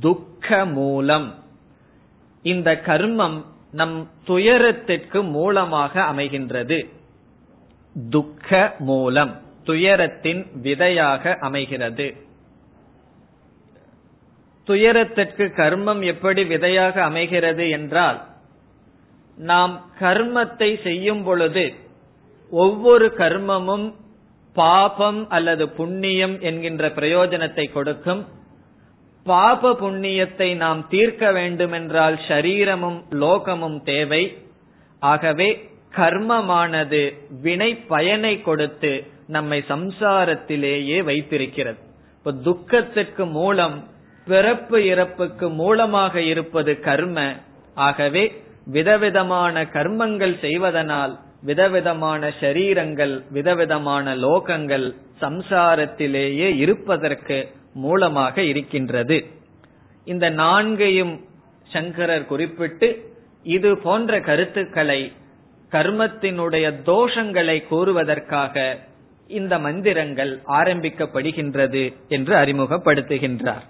துக்க 0.00 0.64
மூலம் 0.64 1.34
இந்த 2.42 2.80
கர்மம் 2.86 3.44
நம் 3.72 4.10
துயரத்திற்கு 4.24 5.22
மூலமாக 5.22 6.02
அமைகின்றது. 6.02 6.88
துக்க 8.10 8.74
மூலம் 8.78 9.40
துயரத்தின் 9.64 10.46
விதையாக 10.54 11.36
அமைகிறது. 11.40 12.26
துயரத்திற்கு 14.64 15.52
கர்மம் 15.56 16.04
எப்படி 16.04 16.44
விதையாக 16.44 17.02
அமைகிறது 17.02 17.70
என்றால் 17.70 18.26
நாம் 19.36 19.86
கர்மத்தை 20.00 20.82
செய்யும் 20.82 21.22
பொழுது 21.22 21.74
ஒவ்வொரு 22.50 23.12
கர்மமும் 23.16 23.94
பாபம் 24.60 25.20
அல்லது 25.28 25.64
புண்ணியம் 25.78 26.36
என்கின்ற 26.40 26.84
பிரயோஜனத்தை 26.98 27.66
கொடுக்கும். 27.72 28.22
பாப 29.26 29.72
புண்ணியத்தை 29.80 30.48
நாம் 30.56 30.80
தீர்க்க 30.88 31.32
வேண்டுமென்றால் 31.32 32.16
ஷரீரமும் 32.28 32.98
லோகமும் 33.22 33.78
தேவை. 33.84 34.22
ஆகவே 35.02 35.48
கர்மமானது 35.96 37.02
வினை 37.42 37.70
பயனை 37.92 38.34
கொடுத்து 38.40 38.92
நம்மை 39.26 39.58
சம்சாரத்திலேயே 39.68 40.98
வைத்திருக்கிறது. 41.08 41.80
இப்ப 42.18 42.32
துக்கத்திற்கு 42.46 43.24
மூலம் 43.38 43.76
பிறப்பு 44.26 44.78
இறப்புக்கு 44.86 45.46
மூலமாக 45.60 46.22
இருப்பது 46.32 46.72
கர்ம. 46.86 47.18
ஆகவே 47.86 48.24
விதவிதமான 48.72 49.62
கர்மங்கள் 49.76 50.34
செய்வதனால் 50.40 51.14
விதவிதமான 51.42 52.28
ஷரீரங்கள் 52.40 53.22
விதவிதமான 53.30 54.16
லோகங்கள் 54.16 54.94
சம்சாரத்திலேயே 55.20 56.56
இருப்பதற்கு 56.56 57.48
மூலமாக 57.72 58.42
இருக்கின்றது. 58.42 59.26
இந்த 60.04 60.30
நான்கையும் 60.30 61.20
சங்கரர் 61.64 62.26
குறிப்பிட்டு 62.26 63.12
இது 63.42 63.78
போன்ற 63.78 64.20
கருத்துக்களை 64.20 65.12
கர்மத்தினுடைய 65.72 66.72
தோஷங்களை 66.86 67.62
கூறுவதற்காக 67.70 68.76
இந்த 69.28 69.58
மந்திரங்கள் 69.58 70.40
ஆரம்பிக்கப்படுகின்றது 70.46 71.94
என்று 72.08 72.36
அறிமுகப்படுத்துகின்றார். 72.36 73.64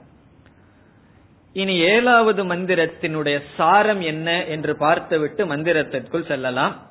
இனி 1.53 1.79
ஏழாவது 1.79 2.45
மந்திரத்தினுடைய 2.45 3.43
சாரம் 3.57 4.01
என்ன 4.01 4.45
என்று 4.45 4.77
பார்த்துவிட்டு 4.77 5.45
மந்திரத்திற்குள் 5.47 6.27
செல்லலாம். 6.27 6.87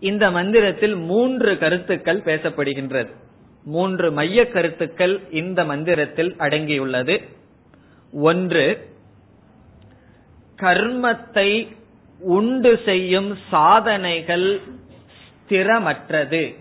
இந்த 0.00 0.30
மந்திரத்தில் 0.30 0.94
மூன்று 0.94 1.58
கருத்துக்கள் 1.58 2.20
பேசப்படுகின்றது. 2.20 3.08
மூன்று 3.64 4.12
மைய 4.12 4.48
கருத்துக்கள் 4.48 5.20
இந்த 5.30 5.64
மந்திரத்தில் 5.64 6.34
அடங்கியுள்ளது. 6.38 7.28
ஒன்று 8.12 8.94
கர்மத்தை 10.56 11.76
உண்டு 12.18 12.80
செய்யும் 12.84 13.38
சாதனைகள் 13.50 14.60
ஸ்திரமற்றது. 15.48 16.56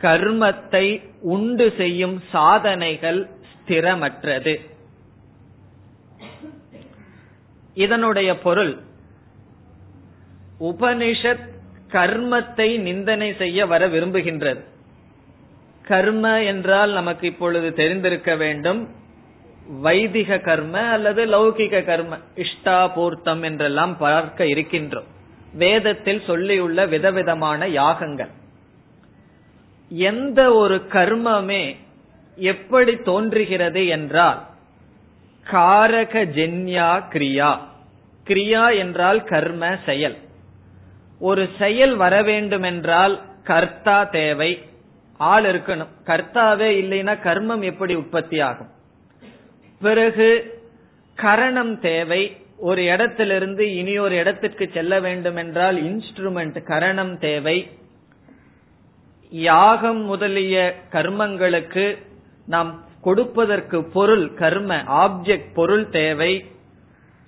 கர்மத்தை 0.00 1.10
உண்டு 1.20 1.72
செய்யும் 1.76 2.22
சாதனைகள் 2.32 3.28
ஸ்திரமற்றது. 3.52 4.60
இதனுடைய 7.74 8.38
பொருள் 8.38 8.78
உபனிஷத் 10.60 11.56
கர்மத்தை 11.92 12.78
நிந்தனை 12.78 13.34
செய்ய 13.34 13.66
வர 13.66 13.88
விரும்புகின்றது. 13.88 14.60
கர்ம 15.82 16.42
என்றால் 16.42 16.90
நமக்கு 16.90 17.26
இப்பொழுது 17.26 17.72
தெரிந்திருக்க 17.72 18.36
வேண்டும். 18.36 18.88
வைதிக 19.80 20.38
கர்ம 20.38 20.80
அல்லது 20.80 21.26
லௌகிக 21.26 21.84
கர்ம 21.84 22.18
இஷ்டா 22.34 22.88
பூர்த்தம் 22.94 23.42
என்றெல்லாம் 23.42 23.96
பார்க்க 23.96 24.44
இருக்கின்றோம். 24.44 25.08
வேதத்தில் 25.52 26.22
சொல்லியுள்ள 26.26 26.88
விதவிதமான 26.88 27.68
யாகங்கள். 27.68 28.30
எந்த 29.88 30.52
ஒரு 30.52 30.86
கர்மமே 30.88 31.76
எப்படி 32.36 32.96
தோன்றுகிறது 32.96 33.86
என்றால் 33.86 34.40
காரக 35.46 36.24
ஜென்யா 36.36 36.90
கிரியா. 37.12 37.58
கிரியா 38.26 38.78
என்றால் 38.78 39.24
கர்ம 39.24 39.78
செயல். 39.86 40.16
ஒரு 41.20 41.48
செயல் 41.58 41.94
வர 41.96 42.22
வேண்டும் 42.22 42.62
என்றால் 42.62 43.22
கர்த்தா 43.44 44.04
தேவை. 44.04 44.62
ஆள் 45.16 45.44
இருக்கணும். 45.44 45.94
கர்த்தாவே 46.04 46.68
இல்லைன்னா 46.82 47.14
கர்மம் 47.22 47.60
எப்படி 47.60 47.94
உற்பத்தி 47.94 48.40
ஆகும் 48.40 48.70
பிறகு 49.80 50.28
கரணம் 51.14 51.80
தேவை. 51.80 52.36
ஒரு 52.58 52.84
இடத்திலிருந்து 52.84 53.74
இனி 53.74 53.98
ஒரு 53.98 54.16
இடத்திற்கு 54.16 54.70
செல்ல 54.74 55.00
வேண்டும் 55.00 55.36
என்றால் 55.36 55.76
இன்ஸ்ட்ருமெண்ட் 55.82 56.62
கரணம் 56.62 57.18
தேவை. 57.18 57.70
யாகம் 59.30 60.00
முதலிய 60.00 60.74
கர்மங்களுக்கு 60.92 61.98
நாம் 62.46 62.84
கொடுப்பதற்கு 63.00 63.84
பொருள் 63.84 64.34
கர்ம 64.34 64.76
ஆப்ஜெக்ட் 64.76 65.52
பொருள் 65.54 65.88
தேவை. 65.88 66.44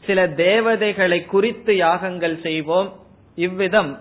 சில 0.06 0.28
தேவதைகளை 0.28 1.24
குறித்து 1.24 1.76
யாகங்கள் 1.76 2.40
செய்வோம். 2.40 2.88
இவ்விதம் 3.46 3.92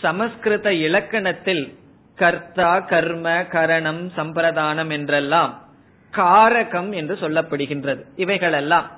சமஸ்கிருத 0.00 0.68
இலக்கணத்தில் 0.86 1.64
கர்த்தா 2.18 2.72
கர்ம 2.90 3.28
கரணம் 3.52 4.02
சம்பிரதானம் 4.16 4.90
என்றெல்லாம் 4.90 5.52
காரகம் 6.12 6.90
என்று 6.92 7.14
சொல்லப்படுகின்றது. 7.14 8.02
இவைகளெல்லாம் 8.16 8.88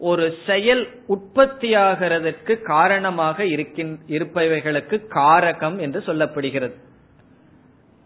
ஒரு 0.00 0.24
செயல் 0.46 0.82
உற்பத்தியாகிறதுக்கு 1.08 2.54
காரணமாக 2.62 3.44
இருப்பவைகளுக்கு 4.08 4.96
காரகம் 5.14 5.76
என்று 5.78 6.00
சொல்லப்படுகிறது. 6.06 6.76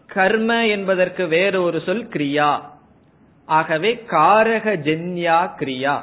கர்ம 0.07 0.49
என்பதற்கு 0.67 1.23
வேறு 1.27 1.59
ஒரு 1.63 1.79
சொல் 1.85 2.07
கிரியா. 2.07 2.51
ஆகவே 3.47 3.91
காரக 4.09 4.65
ஜென்யா 4.87 5.39
கிரியா. 5.59 5.95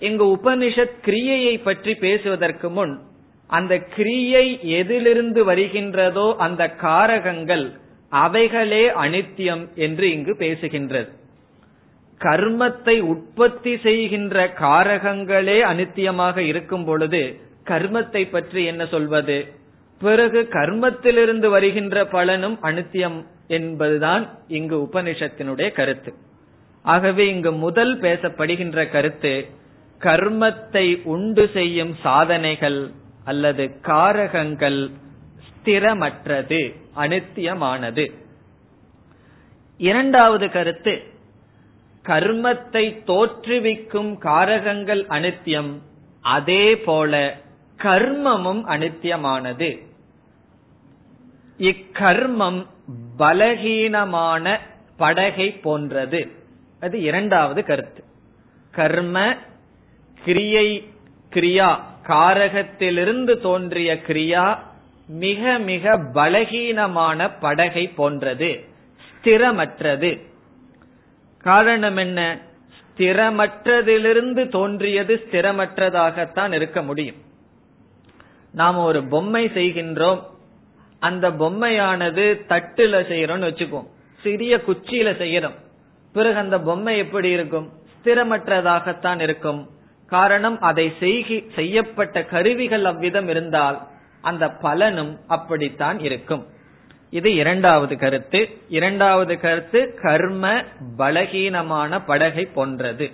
இங்கு 0.00 0.26
உபனிஷத் 0.36 0.98
கிரியையை 1.06 1.54
பற்றி 1.62 1.94
பேசுவதற்கு 1.94 2.68
முன் 2.70 2.94
அந்த 3.50 3.74
கிரியை 3.94 4.46
எதிலிருந்து 4.80 5.40
வருகின்றதோ 5.44 6.26
அந்த 6.46 6.62
காரகங்கள் 6.82 7.66
அவைகளே 8.12 8.84
அனித்தியம் 9.04 9.64
என்று 9.76 10.06
இங்கு 10.12 10.32
பேசுகின்றது. 10.38 11.10
கர்மத்தை 12.20 12.96
உற்பத்தி 13.12 13.72
செய்கின்ற 13.76 14.36
காரகங்களே 14.60 15.58
அனித்தியமாக 15.70 16.36
இருக்கும் 16.50 16.84
பொழுது 16.84 17.22
கர்மத்தை 17.66 18.22
பற்றி 18.30 18.62
என்ன 18.64 18.82
சொல்வது? 18.86 19.38
பிறகு 20.00 20.40
கர்மத்திலிருந்து 20.52 21.48
வருகின்ற 21.48 22.04
பலனும் 22.06 22.56
அனித்தியம் 22.62 23.18
என்பதுதான் 23.48 24.24
இங்கு 24.48 24.76
உபனிஷத்தினுடைய 24.86 25.68
கருத்து. 25.72 26.12
ஆகவே 26.84 27.24
இங்கு 27.28 27.52
முதல் 27.64 27.94
பேசப்படுகின்ற 28.00 28.78
கருத்து 28.90 29.34
கர்மத்தை 30.00 30.86
உண்டு 31.14 31.44
செய்யும் 31.52 31.94
சாதனைகள் 32.02 32.80
அல்லது 33.24 33.80
காரகங்கள் 33.82 34.90
ஸ்திரமற்றது 35.46 36.74
அனித்தியமானது. 36.96 38.12
இரண்டாவது 39.76 40.50
கருத்து 40.50 41.02
கர்மத்தை 42.04 42.84
தோற்றுவிக்கும் 43.06 44.18
காரகங்கள் 44.18 45.02
அனித்தியம் 45.08 45.78
அதே 46.20 46.78
போல 46.78 47.36
கர்மமும் 47.78 48.62
அனித்தியமானது. 48.68 49.86
இக்கர்மம் 51.58 52.66
பலகீனமான 53.18 54.58
படகை 54.96 55.52
போன்றது. 55.52 56.32
அது 56.80 57.00
இரண்டாவது 57.00 57.64
கருத்து. 57.64 58.04
கர்ம 58.70 59.36
கிரியை 60.24 60.88
கிரியா 61.30 61.88
காரகத்திலிருந்து 62.06 63.40
தோன்றிய 63.40 63.94
கிரியா 63.94 64.58
மிக 65.06 65.58
மிக 65.58 65.98
பலகீனமான 65.98 67.30
படகை 67.40 67.88
போன்றது 67.88 68.64
ஸ்திரமற்றது. 69.22 70.26
காரணம் 71.38 71.96
என்ன? 71.96 72.40
ஸ்திரமற்றதிலிருந்து 72.96 74.48
தோன்றியது 74.48 75.26
ஸ்திரமற்றதாகத்தான் 75.30 76.52
இருக்க 76.52 76.82
முடியும். 76.82 77.16
நாம் 78.52 78.76
ஒரு 78.76 79.04
பொம்மை 79.04 79.46
செய்கின்றோம் 79.46 80.22
அந்த 80.98 81.30
பொம்மையானது 81.30 82.40
தட்டுல 82.48 83.02
செய்யறோம்னு 83.10 83.50
வச்சுக்கோம் 83.50 83.86
சிறிய 84.22 84.56
குச்சியில 84.56 85.12
செய்யறோம். 85.22 85.54
பிறகு 86.12 86.38
அந்த 86.38 86.60
பொம்மை 86.60 86.98
எப்படி 86.98 87.30
இருக்கும்? 87.30 87.72
ஸ்திரமற்றதாகத்தான் 88.02 89.20
இருக்கும். 89.20 89.68
காரணம் 90.10 90.56
அதை 90.70 90.86
செய்யப்பட்ட 91.58 92.24
கருவிகள் 92.32 92.84
அவ்விதம் 92.84 93.28
இருந்தால் 93.28 93.78
அந்த 94.20 94.44
பலனும் 94.64 95.12
அப்படித்தான் 95.26 95.98
இருக்கும். 96.00 96.44
இது 97.10 97.28
இரண்டாவது 97.34 97.94
கருத்து. 97.98 98.40
இரண்டாவது 98.68 99.34
கருத்து 99.40 99.80
கர்ம 100.02 100.44
பலகீனமான 100.98 102.00
படகை 102.06 102.44
போன்றது. 102.56 103.08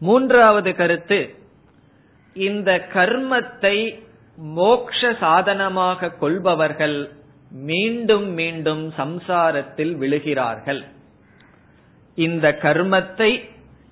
மூன்றாவது 0.00 0.70
கருத்து 0.74 1.20
இந்த 2.36 2.70
கர்மத்தை 2.94 3.76
மோக்ஷ 4.56 5.00
சாதனமாக 5.20 6.10
கொள்பவர்கள் 6.22 6.98
மீண்டும் 7.68 8.26
மீண்டும் 8.30 8.82
சம்சாரத்தில் 8.98 9.92
விழுகிறார்கள். 10.02 10.82
இந்த 12.14 12.46
கர்மத்தை 12.62 13.30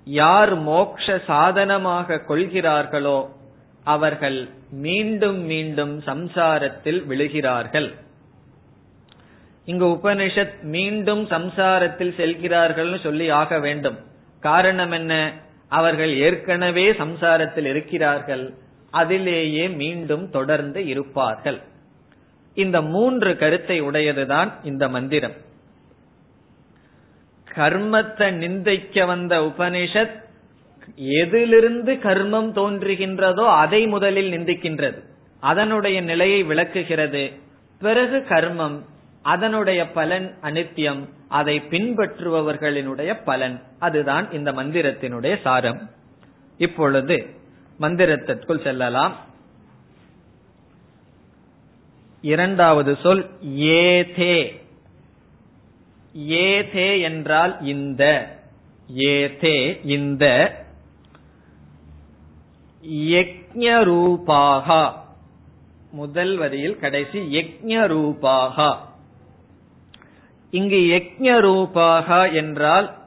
யார் 0.04 0.54
மோக்ஷ 0.54 1.18
சாதனமாக 1.26 2.18
கொள்கிறார்களோ 2.18 3.28
அவர்கள் 3.84 4.48
மீண்டும் 4.70 5.38
மீண்டும் 5.38 6.00
சம்சாரத்தில் 6.00 7.06
விழுகிறார்கள். 7.08 7.94
இங்கு 9.64 9.86
உபனிஷத் 9.86 10.62
மீண்டும் 10.62 11.28
சம்சாரத்தில் 11.28 12.14
செல்கிறார்கள் 12.14 13.00
சொல்லி 13.02 13.30
ஆக 13.30 13.58
வேண்டும். 13.58 13.98
காரணம் 14.40 14.90
என்ன? 14.90 15.32
அவர்கள் 15.68 16.16
ஏற்கனவே 16.16 16.92
சம்சாரத்தில் 16.92 17.64
இருக்கிறார்கள். 17.64 18.54
அதிலேயே 18.90 19.68
மீண்டும் 19.68 20.30
தொடர்ந்து 20.30 20.86
இருப்பார்கள். 20.86 21.60
இந்த 22.54 22.82
மூன்று 22.82 23.36
கருத்தை 23.36 23.82
உடையதுதான் 23.82 24.52
இந்த 24.62 24.88
மந்திரம். 24.88 25.32
கர்மத்தை 27.56 28.32
நிந்தைக்க 28.32 29.06
வந்த 29.06 29.40
உபனிஷத் 29.40 30.22
எதிலிருந்து 30.96 31.92
கர்மம் 31.94 32.52
தோன்றுகின்றதோ 32.52 33.46
அதை 33.46 33.86
முதலில் 33.86 34.32
நிந்திக்கின்றது. 34.32 35.02
அதனுடைய 35.40 36.00
நிலையை 36.00 36.42
விளக்குகிறது. 36.42 37.30
பிறகு 37.78 38.26
கர்மம் 38.28 38.84
அதனுடைய 39.22 39.90
பலன் 39.90 40.34
அனித்தியம் 40.42 41.08
அதை 41.28 41.62
பின்பற்றுபவர்களினுடைய 41.70 43.24
பலன். 43.24 43.62
அதுதான் 43.78 44.32
இந்த 44.32 44.52
மந்திரத்தினுடைய 44.52 45.40
சாரம். 45.40 45.90
இப்பொழுது 46.56 47.26
மந்திரத்திற்குள் 47.80 48.62
செல்லலாம். 48.62 49.16
இரண்டாவது 52.20 52.98
சொல் 53.02 53.26
ஏதே. 53.54 54.63
ஏதே 56.14 57.00
என்றால் 57.00 57.60
இந்த. 57.60 58.32
ஏதே 58.88 59.80
இந்த. 59.84 60.54
யக்ஞரூபாகா. 62.88 64.92
முதல் 65.92 66.36
வரியில் 66.36 66.76
கடைசி 66.76 67.18
யக்ஞரூபாகா. 67.18 68.76
இங்கு 70.50 70.76
யக்ஞரூபாகா 70.76 72.32
என்றால் 72.32 73.02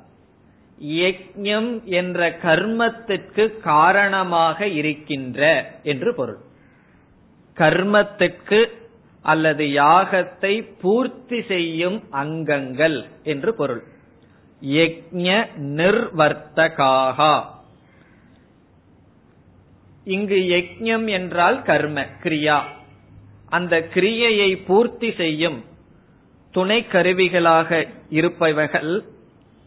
யக்ஞம் 0.83 1.83
என்ற 1.83 2.29
கர்மத்திற்கு 2.29 3.59
காரணமாக 3.59 4.67
இருக்கின்ற 4.67 5.71
என்று 5.83 6.15
பொருள். 6.15 6.37
கர்மத்திற்கு 7.55 8.76
அல்லது 9.27 9.63
யாகத்தை 9.65 10.53
பூர்த்தி 10.81 11.41
செய்யும் 11.41 12.03
அங்கங்கள் 12.11 13.05
என்று 13.23 13.53
பொருள். 13.53 13.83
யக்ஞ 14.61 15.27
நிர்வர்த்தகாகா. 15.79 17.33
இங்கு 20.03 20.35
யக்ஞம் 20.35 21.09
என்றால் 21.09 21.61
கர்ம 21.61 22.05
கிரியா. 22.23 22.59
அந்த 23.49 23.75
கிரியையை 23.93 24.51
பூர்த்தி 24.65 25.11
செய்யும் 25.11 25.59
துணை 26.51 26.85
கருவிகளாக 26.91 27.87
இருப்பவைகள் 28.09 28.93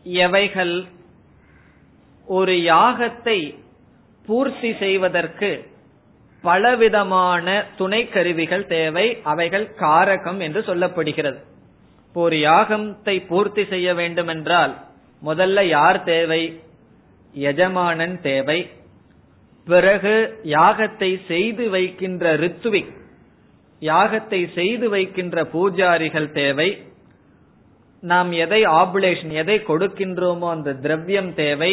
எவைகள்? 0.03 0.85
ஒரு 2.27 2.53
யாகத்தை 2.53 3.39
பூர்த்தி 4.27 4.71
செய்வதற்கு 4.75 5.51
பலவிதமான 6.43 7.47
துணை 7.77 8.03
கருவிகள் 8.09 8.67
தேவை 8.67 9.07
அவைகள் 9.23 9.67
காரகம் 9.79 10.39
என்று 10.39 10.61
சொல்லப்படுகிறது. 10.61 11.41
ஒரு 12.15 12.37
யாகத்தை 12.37 13.27
பூர்த்தி 13.27 13.65
செய்ய 13.65 13.89
வேண்டும் 13.95 14.27
என்றால் 14.27 14.73
முதல்ல 15.25 15.65
யார் 15.69 16.03
தேவை? 16.05 16.43
எஜமானன் 17.35 18.21
தேவை. 18.21 18.61
பிறகு 19.67 20.15
யாகத்தை 20.45 21.11
செய்து 21.27 21.71
வைக்கின்ற 21.71 22.37
ரித்துவிக் 22.37 22.95
யாகத்தை 23.83 24.41
செய்து 24.55 24.89
வைக்கின்ற 24.89 25.43
பூஜாரிகள் 25.53 26.33
தேவை. 26.33 26.71
நாம் 28.03 28.33
எதை 28.33 28.63
ஆபுலேஷன் 28.63 29.33
எதை 29.33 29.57
கொடுக்கின்றோமோ 29.69 30.49
அந்த 30.51 30.75
திரவியம் 30.75 31.35
தேவை. 31.35 31.73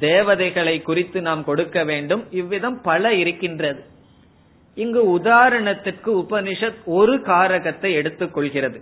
தேவதைகளை 0.00 0.82
குறித்து 0.82 1.22
நாம் 1.22 1.44
கொடுக்க 1.44 1.84
வேண்டும். 1.84 2.26
இவ்விதம் 2.30 2.80
பல 2.80 3.14
இருக்கின்றது. 3.14 3.84
இங்கு 4.74 5.18
உதாரணத்திற்கு 5.18 6.06
உபனிஷத் 6.06 6.84
ஒரு 6.84 7.16
காரகத்தை 7.16 7.92
எடுத்துக் 7.92 8.34
கொள்கிறது. 8.34 8.80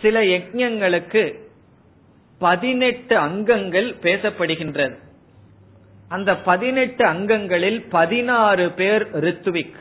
சில 0.00 0.20
யஜ்யங்களுக்கு 0.20 1.38
பதினெட்டு 2.38 3.16
அங்கங்கள் 3.16 3.94
பேசப்படுகின்றது. 4.02 4.96
அந்த 6.08 6.36
பதினெட்டு 6.36 7.04
அங்கங்களில் 7.04 7.88
பதினாறு 7.88 8.70
பேர் 8.70 9.16
ரித்துவிக் 9.16 9.76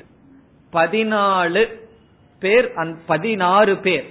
பதினாலு 0.74 1.82
பேர் 2.40 2.72
பதினாறு 3.06 3.78
பேர் 3.78 4.06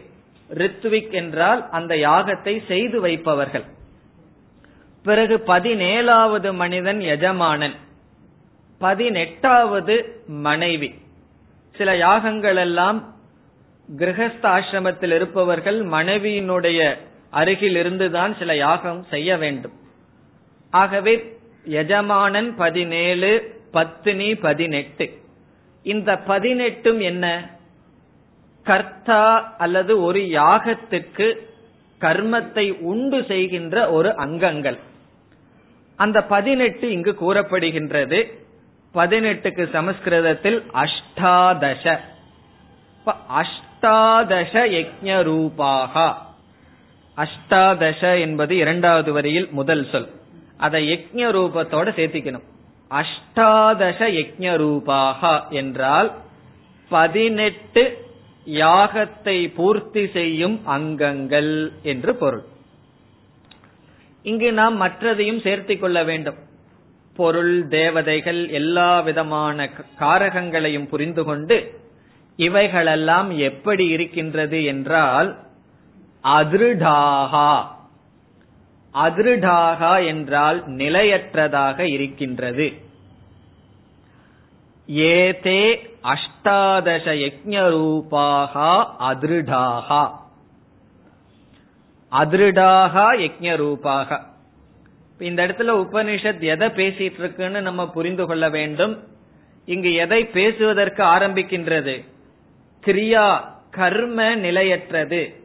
ரித்விக் 0.55 1.11
என்றால் 1.11 1.71
அந்த 1.71 1.95
யாகத்தை 1.95 2.67
செய்து 2.67 3.01
வைப்பவர்கள். 3.01 3.65
பிறகு 5.05 5.37
பதினேழாவது 5.47 6.55
மனிதன் 6.55 7.01
எஜமானன் 7.01 7.75
பதினெட்டாவது 8.79 10.23
மனைவி. 10.27 10.95
சில 11.77 11.97
யாகங்கள் 11.97 12.57
எல்லாம் 12.57 13.15
கிரகஸ்த 13.97 14.43
ஆசிரமத்தில் 14.43 15.15
இருப்பவர்கள் 15.15 15.87
மனைவியினுடைய 15.87 16.97
அருகில் 17.31 17.77
இருந்துதான் 17.77 18.37
சில 18.39 18.57
யாகம் 18.57 19.05
செய்ய 19.11 19.37
வேண்டும். 19.37 19.73
ஆகவே 20.71 21.37
எஜமானன் 21.65 22.57
பதினேழு 22.57 23.61
பத்தினி 23.73 24.35
பதினெட்டு. 24.35 25.21
இந்த 25.83 26.21
பதினெட்டும் 26.27 27.01
என்ன? 27.01 27.51
கர்த்தா 28.65 29.55
அல்லது 29.59 30.03
ஒரு 30.03 30.21
யாகத்துக்கு 30.21 31.37
கர்மத்தை 32.01 32.81
உண்டு 32.81 33.25
செய்கின்ற 33.29 33.91
ஒரு 33.91 34.17
அங்கங்கள். 34.17 34.79
அந்த 36.03 36.19
பதினெட்டு 36.25 36.87
இங்கு 36.91 37.13
கூறப்படுகின்றது. 37.21 38.19
பதினெட்டுக்கு 38.95 39.65
சமஸ்கிருதத்தில் 39.71 40.59
அஷ்டாதச. 40.83 41.85
அஷ்டாதச 43.41 44.55
யஜ்ய 44.77 45.23
ரூபாக 45.23 46.15
அஷ்டாதச 47.17 48.03
என்பது 48.21 48.57
இரண்டாவது 48.57 49.13
வரியில் 49.13 49.49
முதல் 49.51 49.85
சொல். 49.93 50.09
அதை 50.57 50.81
யஜ்ய 50.93 51.27
ரூபத்தோட 51.37 51.87
சேர்த்திக்கணும். 51.99 52.47
அஷ்டாதச 52.91 54.01
யஜ்ய 54.19 55.51
என்றால் 55.51 56.11
பதினெட்டு 56.89 57.85
யாகத்தை 58.47 59.37
பூர்த்தி 59.55 60.03
செய்யும் 60.09 60.57
அங்கங்கள் 60.67 61.53
என்று 61.83 62.13
பொருள். 62.15 62.45
இங்கு 64.23 64.53
நாம் 64.53 64.81
மற்றதையும் 64.83 65.41
சேர்த்துக் 65.41 65.81
கொள்ள 65.81 66.05
வேண்டும். 66.05 66.39
பொருள் 67.17 67.69
தேவதைகள் 67.69 68.49
எல்லா 68.49 69.01
விதமான 69.01 69.71
காரகங்களையும் 69.99 70.89
புரிந்து 70.89 71.25
கொண்டு 71.25 71.81
இவைகளெல்லாம் 72.37 73.39
எப்படி 73.39 73.87
இருக்கின்றது 73.87 74.65
என்றால் 74.65 75.39
அதிருடாகா. 76.25 77.65
அதிருடாகா 78.95 80.07
என்றால் 80.07 80.71
நிலையற்றதாக 80.71 81.79
இருக்கின்றது. 81.79 82.73
ஏதே 84.87 85.97
அஷ்டாதச 86.03 87.13
யஜ்ஞரூபாக 87.13 88.87
அதிருடாகா. 89.01 90.21
அதிருடாக 92.13 92.95
யஜ்ஞரூபாக. 93.19 94.21
இந்த 95.19 95.47
இடத்துல 95.47 95.73
உபனிஷத் 95.85 96.41
எதை 96.41 96.69
பேசிட்டு 96.69 97.19
இருக்குன்னு 97.19 97.63
நம்ம 97.63 97.91
புரிந்து 97.91 98.27
கொள்ள 98.27 98.49
வேண்டும். 98.49 99.07
இங்கு 99.67 99.95
எதை 99.95 100.25
பேசுவதற்கு 100.25 101.03
ஆரம்பிக்கின்றது? 101.03 102.05
கிரியா 102.87 103.41
கர்ம 103.71 104.35
நிலையற்றது. 104.35 105.41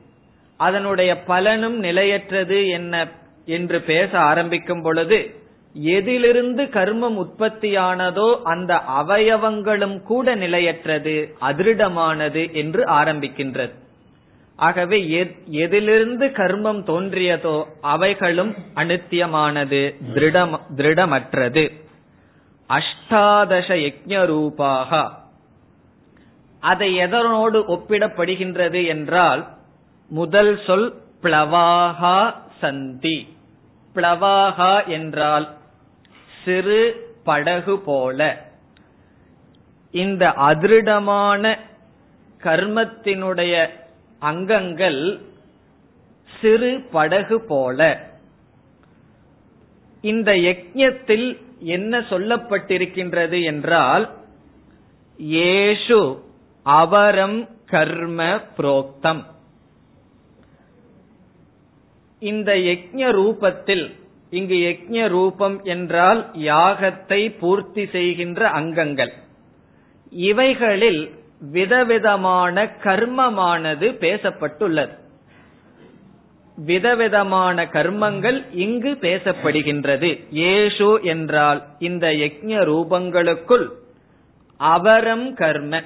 அதனுடைய 0.58 1.24
பலனும் 1.24 1.80
நிலையற்றது 1.80 2.68
என்ன 2.68 3.08
என்று 3.46 3.82
பேச 3.82 4.20
ஆரம்பிக்கும் 4.20 4.82
பொழுது 4.82 5.36
எதிலிருந்து 5.74 6.64
கர்மம் 6.64 7.26
உற்பத்தியானதோ 7.26 8.42
அந்த 8.44 8.82
அவயவங்களும் 8.88 10.02
கூட 10.02 10.36
நிலையற்றது 10.36 11.36
அதிருடமானது 11.42 12.52
என்று 12.52 12.84
ஆரம்பிக்கின்றது. 12.84 13.74
ஆகவே 14.58 14.98
எதிலிருந்து 15.46 16.28
கர்மம் 16.28 16.82
தோன்றியதோ 16.90 17.56
அவைகளும் 17.82 18.54
அனித்தியமானது 18.76 19.82
திருடமற்றது. 20.76 21.66
அஷ்டாதச 22.70 23.70
யஜ்ஞரூபாக. 23.76 25.10
அதை 26.60 26.98
எதனோடு 26.98 27.60
ஒப்பிடப்படுகின்றது 27.68 28.88
என்றால் 28.88 29.48
முதல் 30.10 30.60
சொல் 30.66 31.02
பிளவாகா 31.24 32.34
சந்தி. 32.60 33.18
பிளவாகா 33.96 34.88
என்றால் 34.88 35.48
சிறு 36.46 36.82
படகு 37.24 37.80
போல. 37.80 38.46
இந்த 39.92 40.30
அதிருடமான 40.30 41.58
கர்மத்தினுடைய 42.44 43.70
அங்கங்கள் 44.20 45.22
சிறு 46.42 46.82
படகு 46.92 47.42
போல. 47.42 47.80
இந்த 50.02 50.32
யஜ்யத்தில் 50.32 51.38
என்ன 51.60 52.00
சொல்லப்பட்டிருக்கின்றது 52.00 53.44
என்றால் 53.44 54.06
ஏஷு 55.46 56.20
அவரம் 56.62 57.50
கர்ம 57.66 58.40
புரோக்தம். 58.58 59.24
இந்த 62.20 62.54
யஜ்ய 62.54 63.06
ரூபத்தில் 63.12 63.94
இங்கு 64.30 64.56
யஜ்ய 64.56 65.08
ரூபம் 65.08 65.64
என்றால் 65.64 66.32
யாகத்தை 66.34 67.38
பூர்த்தி 67.40 67.86
செய்கின்ற 67.86 68.50
அங்கங்கள். 68.50 69.14
இவைகளில் 70.12 71.16
விதவிதமான 71.40 72.64
கர்மமானது 72.84 73.92
பேசப்பட்டுள்ளது. 74.00 74.98
விதவிதமான 76.56 77.66
கர்மங்கள் 77.66 78.46
இங்கு 78.52 78.98
பேசப்படுகின்றது. 79.02 80.26
ஏஷு 80.34 81.02
என்றால் 81.02 81.64
இந்த 81.80 82.08
யஜ்ய 82.08 82.62
ரூபங்களுக்குள் 82.64 83.68
அவரம் 84.58 85.34
கர்ம. 85.34 85.84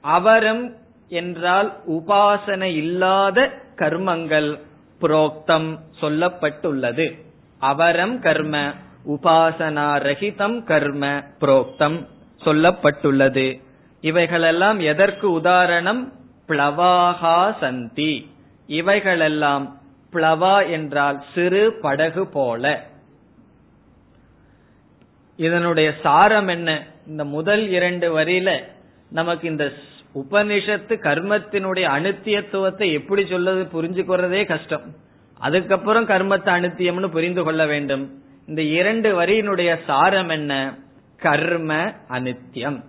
அவரம் 0.00 0.76
என்றால் 1.08 1.76
உபாசனை 1.90 2.76
இல்லாத 2.76 3.50
கர்மங்கள் 3.76 4.60
புரோக்தம் 5.00 5.78
சொல்லப்பட்டுள்ளது. 6.00 7.24
அவரம் 7.58 8.20
கர்ம 8.20 8.72
உபாசனா 9.08 9.86
ரஹிதம் 9.98 10.64
கர்ம 10.64 11.22
புரோக்தம் 11.40 12.06
சொல்லப்பட்டுள்ளது. 12.44 13.64
இவைகளெல்லாம் 14.00 14.80
எதற்கு 14.80 15.30
உதாரணம்? 15.30 16.12
பிளவாகா 16.48 17.58
சந்தி. 17.60 18.30
இவைகளெல்லாம் 18.66 19.80
பிளவா 20.12 20.70
என்றால் 20.70 21.24
சிறு 21.34 21.78
படகு 21.80 22.26
போல. 22.26 22.86
இதனுடைய 25.36 25.94
சாரம் 26.02 26.48
என்ன? 26.48 26.86
இந்த 27.06 27.24
முதல் 27.24 27.68
இரண்டு 27.68 28.18
வரியில 28.18 28.62
நமக்கு 29.10 29.48
இந்த 29.48 29.72
உபனிஷத்து 30.14 30.94
கர்மத்தினுடைய 31.02 31.88
அனுத்தியத்துவத்தை 31.88 32.92
எப்படி 32.92 33.26
சொல்றது 33.26 33.82
புரிஞ்சுக்கிறதே 33.82 34.46
கஷ்டம். 34.46 34.94
அதுக்கப்புறம் 35.38 36.08
கர்மத்தை 36.08 36.48
அனுத்தியம்னு 36.48 37.08
புரிந்து 37.08 37.42
கொள்ள 37.42 37.66
வேண்டும். 37.66 38.22
இந்த 38.46 38.62
இரண்டு 38.62 39.22
வரியினுடைய 39.22 39.78
சாரம் 39.86 40.28
என்ன? 40.28 40.78
கர்ம 41.16 41.94
அனித்தியம் 42.08 42.82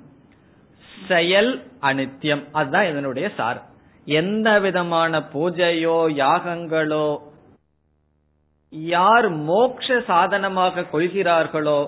செயல் 1.08 1.68
அனித்தியம் 1.82 2.44
அதுதான் 2.52 2.90
இதனுடைய 2.90 3.30
சார். 3.36 3.60
எந்த 4.06 4.60
விதமான 4.60 5.20
பூஜையோ 5.20 5.98
யாகங்களோ 6.24 7.18
யார் 8.70 9.30
மோக்ஷ 9.30 10.02
சாதனமாக 10.02 10.82
கொள்கிறார்களோ 10.82 11.80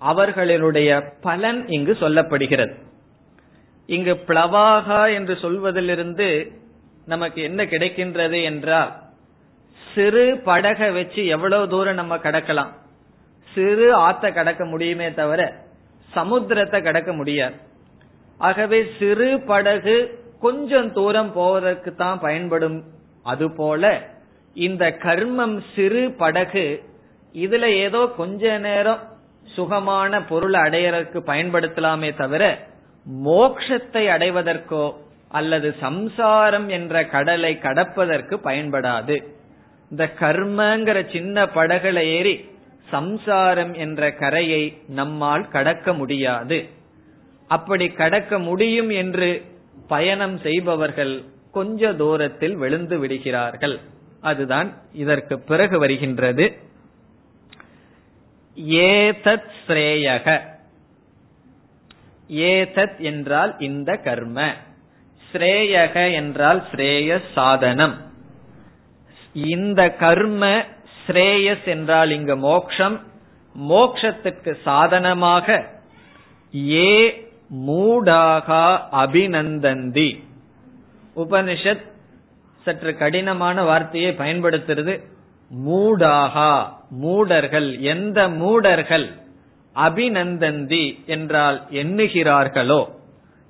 அவர்களினுடைய 0.00 0.90
பலன் 1.20 1.68
இங்கு 1.68 1.92
சொல்லப்படுகிறது. 2.00 2.74
இங்கு 3.86 4.14
பிளவாகா 4.26 5.14
என்று 5.14 5.34
சொல்வதிலிருந்து 5.34 6.52
நமக்கு 7.06 7.42
என்ன 7.42 7.64
கிடைக்கின்றது 7.64 8.42
என்றால் 8.42 8.92
சிறு 9.94 10.36
படகை 10.44 10.90
வச்சு 10.90 11.26
எவ்வளவு 11.26 11.68
தூரம் 11.68 11.94
நம்ம 11.94 12.16
கடக்கலாம்? 12.16 12.72
சிறு 13.52 13.98
ஆத்த 13.98 14.32
கடக்க 14.32 14.64
முடியுமே 14.64 15.14
தவிர 15.14 15.54
சமுத்திரத்தை 16.14 16.82
கடக்க 16.82 17.12
முடியாது. 17.12 17.56
ஆகவே 18.40 18.78
சிறு 18.98 19.30
படகு 19.50 19.96
கொஞ்சம் 20.40 20.92
தூரம் 20.92 21.32
போவதற்கு 21.32 21.90
தான் 21.94 22.18
பயன்படும் 22.18 22.78
அதுபோல 23.22 23.84
இந்த 24.56 24.84
கர்மம் 25.02 25.56
சிறு 25.74 26.02
படகு 26.10 26.66
இதுல 27.34 27.66
ஏதோ 27.84 28.00
கொஞ்ச 28.16 28.58
நேரம் 28.58 29.02
சுகமான 29.56 30.22
பொருளை 30.22 30.60
அடையறதுக்கு 30.60 31.20
பயன்படுத்தலாமே 31.32 32.10
தவிர 32.16 32.44
மோக்ஷத்தை 33.24 34.04
அடைவதற்கோ 34.14 34.84
அல்லது 35.28 35.68
சம்சாரம் 35.80 36.68
என்ற 36.68 37.04
கடலை 37.04 37.52
கடப்பதற்கு 37.62 38.34
பயன்படாது. 38.44 39.16
இந்த 39.90 40.04
கர்மங்கிற 40.20 40.98
சின்ன 41.12 41.44
படகுல 41.54 41.98
ஏறி 42.16 42.34
சம்சாரம் 42.90 43.72
என்ற 43.74 44.10
கரையை 44.12 44.62
நம்மால் 44.88 45.48
கடக்க 45.48 45.92
முடியாது. 45.92 46.58
அப்படி 47.50 47.88
கடக்க 47.88 48.38
முடியும் 48.38 48.90
என்று 48.90 49.44
பயணம் 49.88 50.38
செய்பவர்கள் 50.38 51.24
கொஞ்ச 51.52 51.94
தூரத்தில் 51.94 52.56
விழுந்து 52.56 52.98
விடுகிறார்கள். 52.98 53.80
அதுதான் 54.20 54.72
இதற்கு 54.92 55.40
பிறகு 55.40 55.78
வருகின்றது. 55.78 56.58
ஏதத் 58.68 59.50
ஸ்ரேயக. 59.66 60.40
ஏதத் 62.28 62.98
என்றால் 62.98 63.58
இந்த 63.58 63.96
கர்ம. 63.96 64.52
ஸ்ரேயக 65.32 66.12
என்றால் 66.12 66.64
ஸ்ரேய 66.72 67.20
சாதனம். 67.34 68.12
இந்த 69.32 69.90
கர்ம 69.90 70.64
ஸ்ரேயஸ் 71.06 71.64
என்றால் 71.64 72.10
இங்கு 72.10 72.36
மோக்ஷம். 72.36 73.00
மோக்ஷத்துக்கு 73.68 74.56
சாதனமாக 74.62 75.66
ஏ 76.54 77.28
மூடாகா 77.54 78.80
அபிநந்தந்தி. 78.92 80.24
உபனிஷத் 81.16 81.90
சற்று 82.62 82.96
கடினமான 82.96 83.62
வார்த்தையை 83.62 84.12
பயன்படுத்துறது. 84.12 85.02
மூடாகா 85.66 86.72
மூடர்கள் 86.90 87.78
எந்த 87.78 88.28
மூடர்கள் 88.28 89.12
அபிநந்தந்தி 89.74 91.04
என்றால் 91.06 91.66
எண்ணுகிறார்களோ 91.70 92.86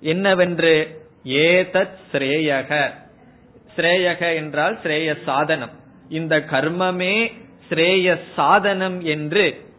என்னவென்று? 0.00 1.04
ஏதத் 1.24 1.96
ஸ்ரேயக. 2.12 2.90
ஸ்ரேயக 3.76 4.34
என்றால் 4.34 4.78
ஸ்ரேய 4.82 5.16
சாதனம் 5.24 5.70
இந்த 6.08 6.38
கர்மமே 6.38 7.32
ஸ்ரேய 7.68 8.20
சாதனம் 8.36 9.00
என்று 9.00 9.69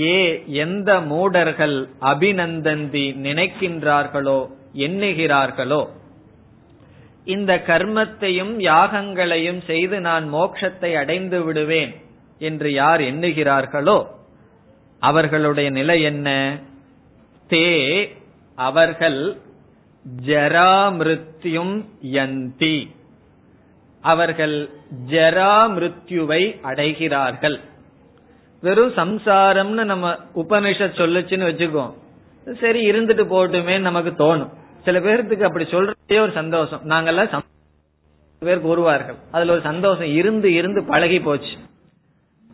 ஏ 0.00 0.44
எந்த 0.46 1.00
மூடர்கள் 1.00 1.88
அபிநந்தந்தி 2.00 3.16
நினைக்கின்றார்களோ 3.22 4.50
எண்ணுகிறார்களோ? 4.74 5.88
இந்த 7.24 7.62
கர்மத்தையும் 7.66 8.58
யாகங்களையும் 8.58 9.64
செய்து 9.64 10.00
நான் 10.00 10.34
மோட்சத்தை 10.34 10.94
அடைந்து 10.94 11.42
விடுவேன் 11.42 11.94
என்று 12.38 12.72
யார் 12.72 13.00
எண்ணுகிறார்களோ? 13.00 14.06
அவர்களுடைய 15.00 15.70
நிலை 15.70 16.02
என்ன? 16.02 16.58
தே 17.48 18.08
அவர்கள் 18.54 19.36
ஜராமிருத்யும் 20.26 21.84
யந்தி. 22.02 22.88
அவர்கள் 24.00 24.70
ஜராமிருத்யுவை 25.10 26.60
அடைகிறார்கள். 26.62 27.60
வெறும் 28.64 28.94
சம்சாரம்னு 29.00 29.84
நம்ம 29.92 30.10
உபனிஷத் 30.34 30.98
சொல்லுச்சுன்னு 31.00 31.48
வச்சுக்கோ. 31.50 31.84
சரி 32.60 32.80
இருந்துட்டு 32.90 33.24
போட்டுமே 33.32 33.74
நமக்கு 33.78 34.10
தோணும். 34.18 34.52
சில 34.84 35.00
பேர்த்துக்கு 35.00 35.48
அப்படி 35.48 35.64
சொல்றதே 35.64 36.20
ஒரு 36.20 36.32
சந்தோஷம். 36.32 36.82
நாங்கெல்லாம் 36.88 37.42
பேர் 38.38 38.64
கூறுவார்கள் 38.66 39.18
அதுல 39.32 39.52
ஒரு 39.52 39.60
சந்தோஷம் 39.60 40.10
இருந்து 40.20 40.52
இருந்து 40.52 40.80
பழகி 40.84 41.20
போச்சு. 41.20 41.52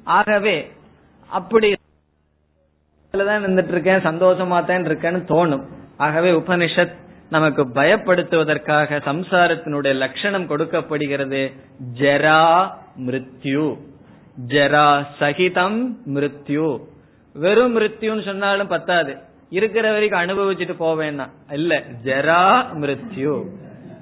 ஆகவே 0.04 0.56
அப்படி 1.38 1.68
தான் 3.10 3.44
இருந்துட்டு 3.44 3.72
இருக்கேன் 3.74 4.06
சந்தோஷமா 4.08 4.58
தான் 4.64 4.86
இருக்கேன்னு 4.88 5.22
தோணும். 5.32 5.64
ஆகவே 5.96 6.30
உபனிஷத் 6.30 6.94
நமக்கு 7.30 7.62
பயப்படுத்துவதற்காக 7.68 8.98
சம்சாரத்தினுடைய 9.08 9.94
லட்சணம் 9.94 10.46
கொடுக்கப்படுகிறது 10.46 11.42
ஜரா 11.94 12.42
மிருத்யு. 13.06 13.66
ஜரா 14.46 15.06
சகிதம் 15.18 15.96
மிருத்யு. 16.14 16.80
வெறும் 17.34 17.76
மிருத்யுன்னு 17.76 18.24
சொன்னாலும் 18.24 18.68
பத்தாது. 18.68 19.16
இருக்கிற 19.50 19.92
வரைக்கும் 19.92 20.20
அனுபவிச்சுட்டு 20.20 20.74
போவேன்னா. 20.80 21.28
இல்ல 21.52 21.82
ஜரா 22.04 22.66
மிருத்யு. 22.80 23.44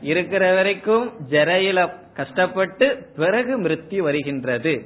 இருக்கிற 0.01 0.55
வரைக்கும் 0.55 1.13
ஜரையில 1.31 1.93
கஷ்டப்பட்டு 2.15 3.07
பிறகு 3.17 3.63
மிருத்யு 3.63 3.99
வருகின்றது. 3.99 4.83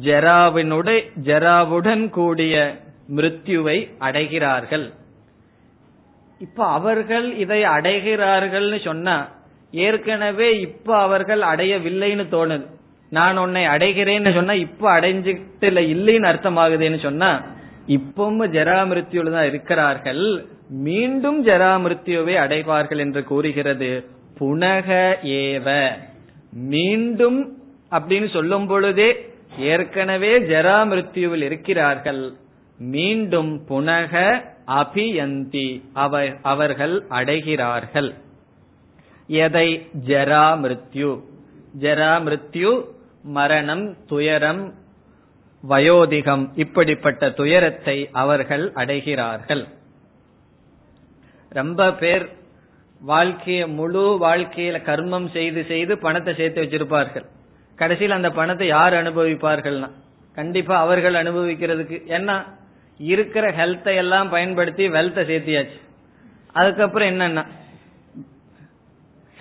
ஜெராவினுடைய 0.00 1.00
ஜராவுடன் 1.24 2.08
கூடிய 2.08 2.76
மிருத்யுவை 3.16 3.94
அடைகிறார்கள். 4.00 4.92
இப்ப 6.38 6.66
அவர்கள் 6.66 7.34
இதை 7.34 7.62
அடைகிறார்கள்னு 7.62 8.84
சொன்னா 8.84 9.28
ஏற்கனவே 9.70 10.60
இப்ப 10.60 10.96
அவர்கள் 10.96 11.40
அடையவில்லைன்னு 11.40 12.26
தோணுது. 12.30 12.74
நான் 13.16 13.36
உன்னை 13.36 13.66
அடைகிறேன்னு 13.66 14.34
சொன்னா 14.34 14.52
இப்ப 14.52 15.00
அடைஞ்சிட்டு 15.00 15.68
இல்லைன்னு 15.94 16.28
அர்த்தமாகுதுன்னு 16.32 17.02
சொன்னா 17.02 17.30
இப்பவும் 17.88 18.44
ஜராமிருத்தியோடு 18.54 19.32
தான் 19.32 19.46
இருக்கிறார்கள். 19.46 20.46
மீண்டும் 20.68 21.44
ஜராமிருத்தியோவை 21.46 22.34
அடைவார்கள் 22.34 22.98
என்று 22.98 23.24
கூறுகிறது. 23.24 23.90
புனக 24.40 24.88
ஏவ. 25.22 25.88
மீண்டும் 26.52 27.38
அப்படின்னு 27.90 28.32
சொல்லும் 28.32 28.66
பொழுதே 28.66 29.08
ஏற்கனவே 29.58 30.38
ஜராமிருத்தியுவில் 30.38 31.42
இருக்கிறார்கள். 31.42 32.32
மீண்டும் 32.78 33.62
புனக 33.68 34.42
அபியந்தி 34.66 35.68
அவர்கள் 36.42 37.02
அடைகிறார்கள். 37.10 38.10
எதை? 39.26 39.86
ஜரா 40.06 40.44
மிருத்யு 40.62 41.10
ஜரா 41.80 42.12
மிருத்யு 42.24 42.94
மரணம் 43.26 44.06
துயரம் 44.06 44.74
வயோதிகம் 45.68 46.48
இப்படிப்பட்ட 46.54 47.30
துயரத்தை 47.30 48.08
அவர்கள் 48.12 48.72
அடைகிறார்கள். 48.72 49.68
ரொம்ப 51.48 51.92
பேர் 51.92 52.28
வாழ்க்கைய 53.06 53.66
முழு 53.66 54.18
வாழ்க்கையில 54.20 54.76
கர்மம் 54.82 55.30
செய்து 55.30 55.64
செய்து 55.64 55.98
பணத்தை 55.98 56.34
சேர்த்து 56.34 56.62
வச்சிருப்பார்கள். 56.62 57.26
கடைசியில் 57.74 58.10
அந்த 58.10 58.30
பணத்தை 58.30 58.66
யார் 58.66 58.92
அனுபவிப்பார்கள்னா? 58.92 59.90
கண்டிப்பா 60.34 60.80
அவர்கள் 60.80 61.14
அனுபவிக்கிறதுக்கு 61.14 61.98
ஏன்னா 62.08 62.46
இருக்கிற 62.98 63.50
ஹெல்த்தை 63.50 63.94
எல்லாம் 63.94 64.28
பயன்படுத்தி 64.28 64.88
வெல்த்தை 64.88 65.22
சேர்த்தியாச்சு. 65.30 65.80
அதுக்கப்புறம் 66.52 67.08
என்னன்னா? 67.08 67.46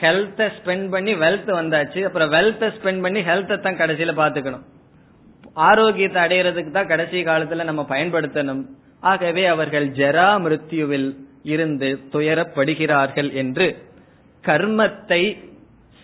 ஹெல்த்த 0.02 0.52
ஸ்பெண்ட் 0.58 0.90
பண்ணி 0.90 1.14
வெல்த் 1.14 1.52
வந்தாச்சு. 1.60 2.04
அப்புறம் 2.04 2.32
வெல்த்த 2.32 2.72
ஸ்பெண்ட் 2.78 3.02
பண்ணி 3.02 3.22
ஹெல்த்தை 3.22 3.60
தான் 3.60 3.78
கடைசியில 3.78 4.14
பாத்துக்கணும் 4.22 4.66
ஆரோக்கியத்தை 5.54 6.24
அடையிறதுக்கு 6.24 6.72
தான் 6.72 6.88
கடைசி 6.88 7.24
காலத்துல 7.24 7.64
நம்ம 7.64 7.86
பயன்படுத்தணும். 7.90 8.64
ஆகவே 9.00 9.46
அவர்கள் 9.46 9.90
ஜரா 9.90 10.30
மிருத்யுவில் 10.44 11.10
இருந்து 11.44 12.00
துயரப்படுகிறார்கள் 12.12 13.34
என்று 13.34 13.76
கர்மத்தை 14.44 15.38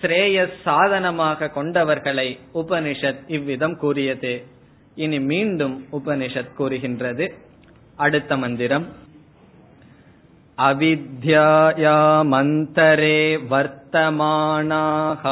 ஸ்ரேய 0.01 0.47
சாதனமாக 0.61 1.51
கொண்டவர்களை 1.55 2.39
உபனிஷத் 2.53 3.21
இவ்விதம் 3.27 3.77
கூறியது. 3.77 4.43
இனி 4.95 5.19
மீண்டும் 5.19 5.85
உபனிஷத் 5.91 6.53
கூறுகின்றது. 6.53 7.33
அடுத்த 7.95 8.37
மந்திரம். 8.37 8.85
अविद्यायामन्तरे 10.68 13.18
वर्तमानाः 13.50 15.24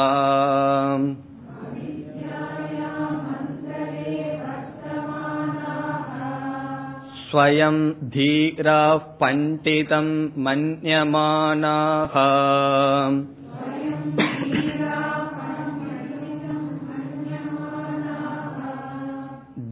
स्वयं 7.29 7.77
धीराः 8.15 8.97
पण्डितम् 9.21 10.11
मन्यमानाः 10.45 12.15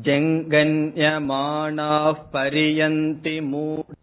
जङ्गन्यमाणाः 0.08 2.12
पर्यन्ति 2.34 3.36
मूढ 3.52 3.96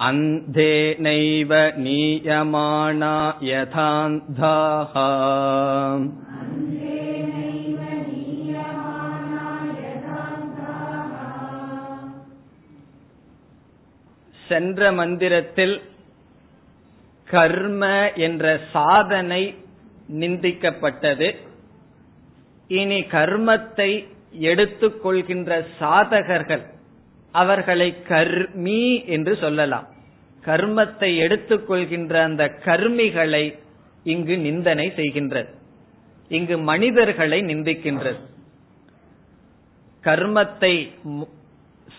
अन्धेनैव 0.00 1.52
नीयमाना 1.76 3.14
यथान्धाः 3.42 4.94
சென்ற 14.34 14.92
மந்திரத்தில் 14.92 15.76
கர்ம 17.28 17.82
என்ற 18.18 18.44
சாதனை 18.72 19.42
நிந்திக்கப்பட்டது 20.12 21.28
இனி 22.70 23.00
கர்மத்தை 23.12 23.90
எடுத்துக்கொள்கின்ற 24.41 25.65
சாதகர்கள் 25.79 26.61
அவர்களை 27.31 27.95
கர்மி 28.07 29.05
என்று 29.05 29.37
சொல்லலாம். 29.37 29.87
கர்மத்தை 30.45 31.17
எடுத்துக்கொள்கின்ற 31.17 32.13
அந்த 32.13 32.53
கர்மிகளை 32.65 33.59
இங்கு 34.03 34.37
நிந்தனை 34.37 34.93
செய்கின்றது. 34.95 35.47
இங்கு 36.27 36.57
மனிதர்களை 36.57 37.41
நிந்திக்கின்றது. 37.41 38.19
கர்மத்தை 40.03 40.89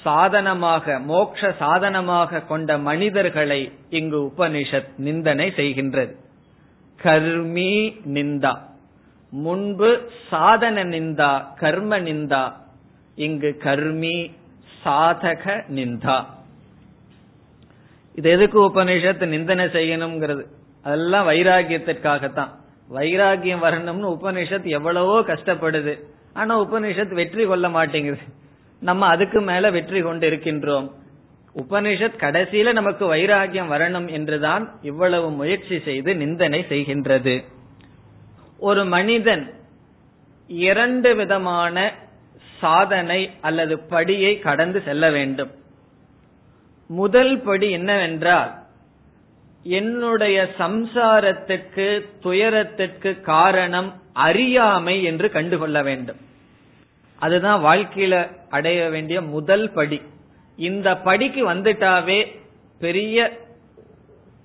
சாதனமாக 0.03 0.99
மோக்ஷ 0.99 1.53
சாதனமாக 1.53 2.41
கொண்ட 2.41 2.78
மனிதர்களை 2.78 3.72
இங்கு 3.89 4.20
உபனிஷத் 4.20 4.89
நிந்தனை 4.97 5.53
செய்கின்றது. 5.57 6.14
கர்மி 7.03 7.97
நிந்தா. 8.05 8.59
முன்பு 9.33 10.11
சாதன 10.29 10.85
நிந்தா 10.85 11.45
கர்ம 11.59 11.99
நிந்தா 12.01 12.53
இங்கு 13.14 13.57
கர்மி 13.64 14.31
சாதக 14.85 15.45
நிந்தா. 15.68 16.24
இது 18.14 18.31
எதுக்கு 18.31 18.59
உபநிஷத்து 18.68 19.27
நிந்தனை 19.27 19.64
செய்யணுங்கிறது 19.64 20.45
அதெல்லாம் 20.83 21.29
வைராகியத்திற்காகத்தான் 21.29 22.53
வைராகியம் 22.95 23.64
வரணும்னு 23.64 24.09
உபனிஷத் 24.16 24.62
எவ்வளவோ 24.62 25.20
கஷ்டப்படுது. 25.20 25.95
ஆனா 26.33 26.61
உபனிஷத் 26.61 27.14
வெற்றி 27.14 27.45
கொள்ள 27.47 27.68
மாட்டேங்குது. 27.68 28.20
நம்ம 28.81 29.07
அதுக்கு 29.07 29.41
மேல 29.41 29.70
வெற்றி 29.70 30.01
கொண்டு 30.03 30.31
இருக்கின்றோம் 30.31 30.89
உபனிஷத் 31.57 32.22
கடைசியில 32.22 32.72
நமக்கு 32.72 33.14
வைராகியம் 33.14 33.72
வரணும் 33.74 34.09
என்றுதான் 34.11 34.70
இவ்வளவு 34.83 35.31
முயற்சி 35.31 35.79
செய்து 35.79 36.16
நிந்தனை 36.16 36.64
செய்கின்றது. 36.68 37.45
ஒரு 38.59 38.85
மனிதன் 38.85 39.55
இரண்டு 40.47 41.17
விதமான 41.17 41.93
சாதனை 42.61 43.31
அல்லது 43.41 43.77
படியை 43.77 44.39
கடந்து 44.39 44.83
செல்ல 44.85 45.11
வேண்டும். 45.11 45.51
முதல் 46.87 47.41
படி 47.41 47.71
என்னவென்றால் 47.71 48.55
என்னுடைய 49.63 50.51
சம்சாரத்துக்கு 50.59 52.07
துயரத்துக்கு 52.21 53.21
காரணம் 53.21 54.03
அறியாமை 54.13 55.03
என்று 55.03 55.31
கண்டுகொள்ள 55.31 55.83
வேண்டும். 55.83 56.17
அதுதான் 57.19 57.65
வாழ்க்கையில 57.65 58.37
அடைய 58.49 58.89
வேண்டிய 58.89 59.23
முதல் 59.23 59.73
படி. 59.73 60.03
இந்த 60.57 60.97
படிக்கு 60.97 61.53
வந்துட்டாவே 61.53 62.37
பெரிய 62.79 63.45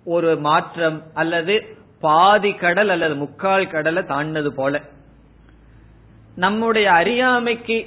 ஒரு 0.05 0.39
மாற்றம் 0.39 1.01
அல்லது 1.13 1.75
பாதி 2.01 2.53
கடல் 2.53 2.89
அல்லது 2.89 3.15
முக்கால் 3.15 3.67
கடலை 3.67 4.03
தாண்டது 4.03 4.47
போல. 4.47 4.81
நம்முடைய 6.35 6.91
அறியாமைக்கு 6.91 7.85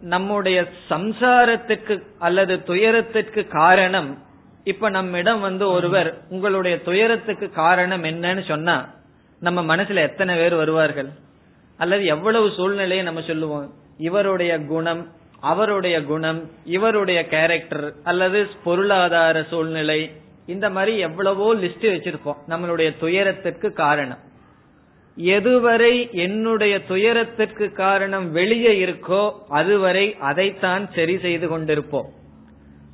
நம்முடைய 0.00 0.66
சம்சாரத்துக்கு 0.90 2.02
அல்லது 2.18 2.56
துயரத்திற்கு 2.56 3.48
காரணம் 3.48 4.18
இப்ப 4.64 4.88
நம்மிடம் 4.88 5.40
வந்து 5.40 5.70
ஒருவர் 5.70 6.18
உங்களுடைய 6.28 6.82
துயரத்துக்கு 6.82 7.50
காரணம் 7.50 8.04
என்னன்னு 8.04 8.44
சொன்னா 8.48 8.88
நம்ம 9.40 9.76
மனசுல 9.76 9.94
எத்தனை 9.94 10.36
பேர் 10.36 10.54
வருவார்கள்? 10.54 11.08
அல்லது 11.76 12.04
எவ்வளவு 12.04 12.52
சூழ்நிலையை 12.56 13.04
நம்ம 13.04 13.22
சொல்லுவோம்? 13.22 13.72
இவருடைய 13.98 14.58
குணம் 14.58 15.12
அவருடைய 15.40 16.02
குணம் 16.02 16.50
இவருடைய 16.64 17.26
கேரக்டர் 17.26 17.94
அல்லது 18.04 18.46
பொருளாதார 18.64 19.44
சூழ்நிலை 19.50 20.12
இந்த 20.48 20.66
மாதிரி 20.70 20.92
எவ்வளவோ 20.98 21.48
லிஸ்ட் 21.54 21.86
வச்சிருப்போம். 21.92 22.40
நம்மளுடைய 22.48 22.90
துயரத்திற்கு 23.00 23.68
காரணம். 23.72 24.22
எதுவரை 25.36 25.94
என்னுடைய 26.10 26.74
துயரத்திற்கு 26.84 27.66
காரணம் 27.72 28.26
வெளியே 28.32 28.72
இருக்கோ 28.84 29.22
அதுவரை 29.48 30.16
அதைத்தான் 30.20 30.84
சரி 30.94 31.18
செய்து 31.18 31.46
கொண்டிருப்போம். 31.48 32.08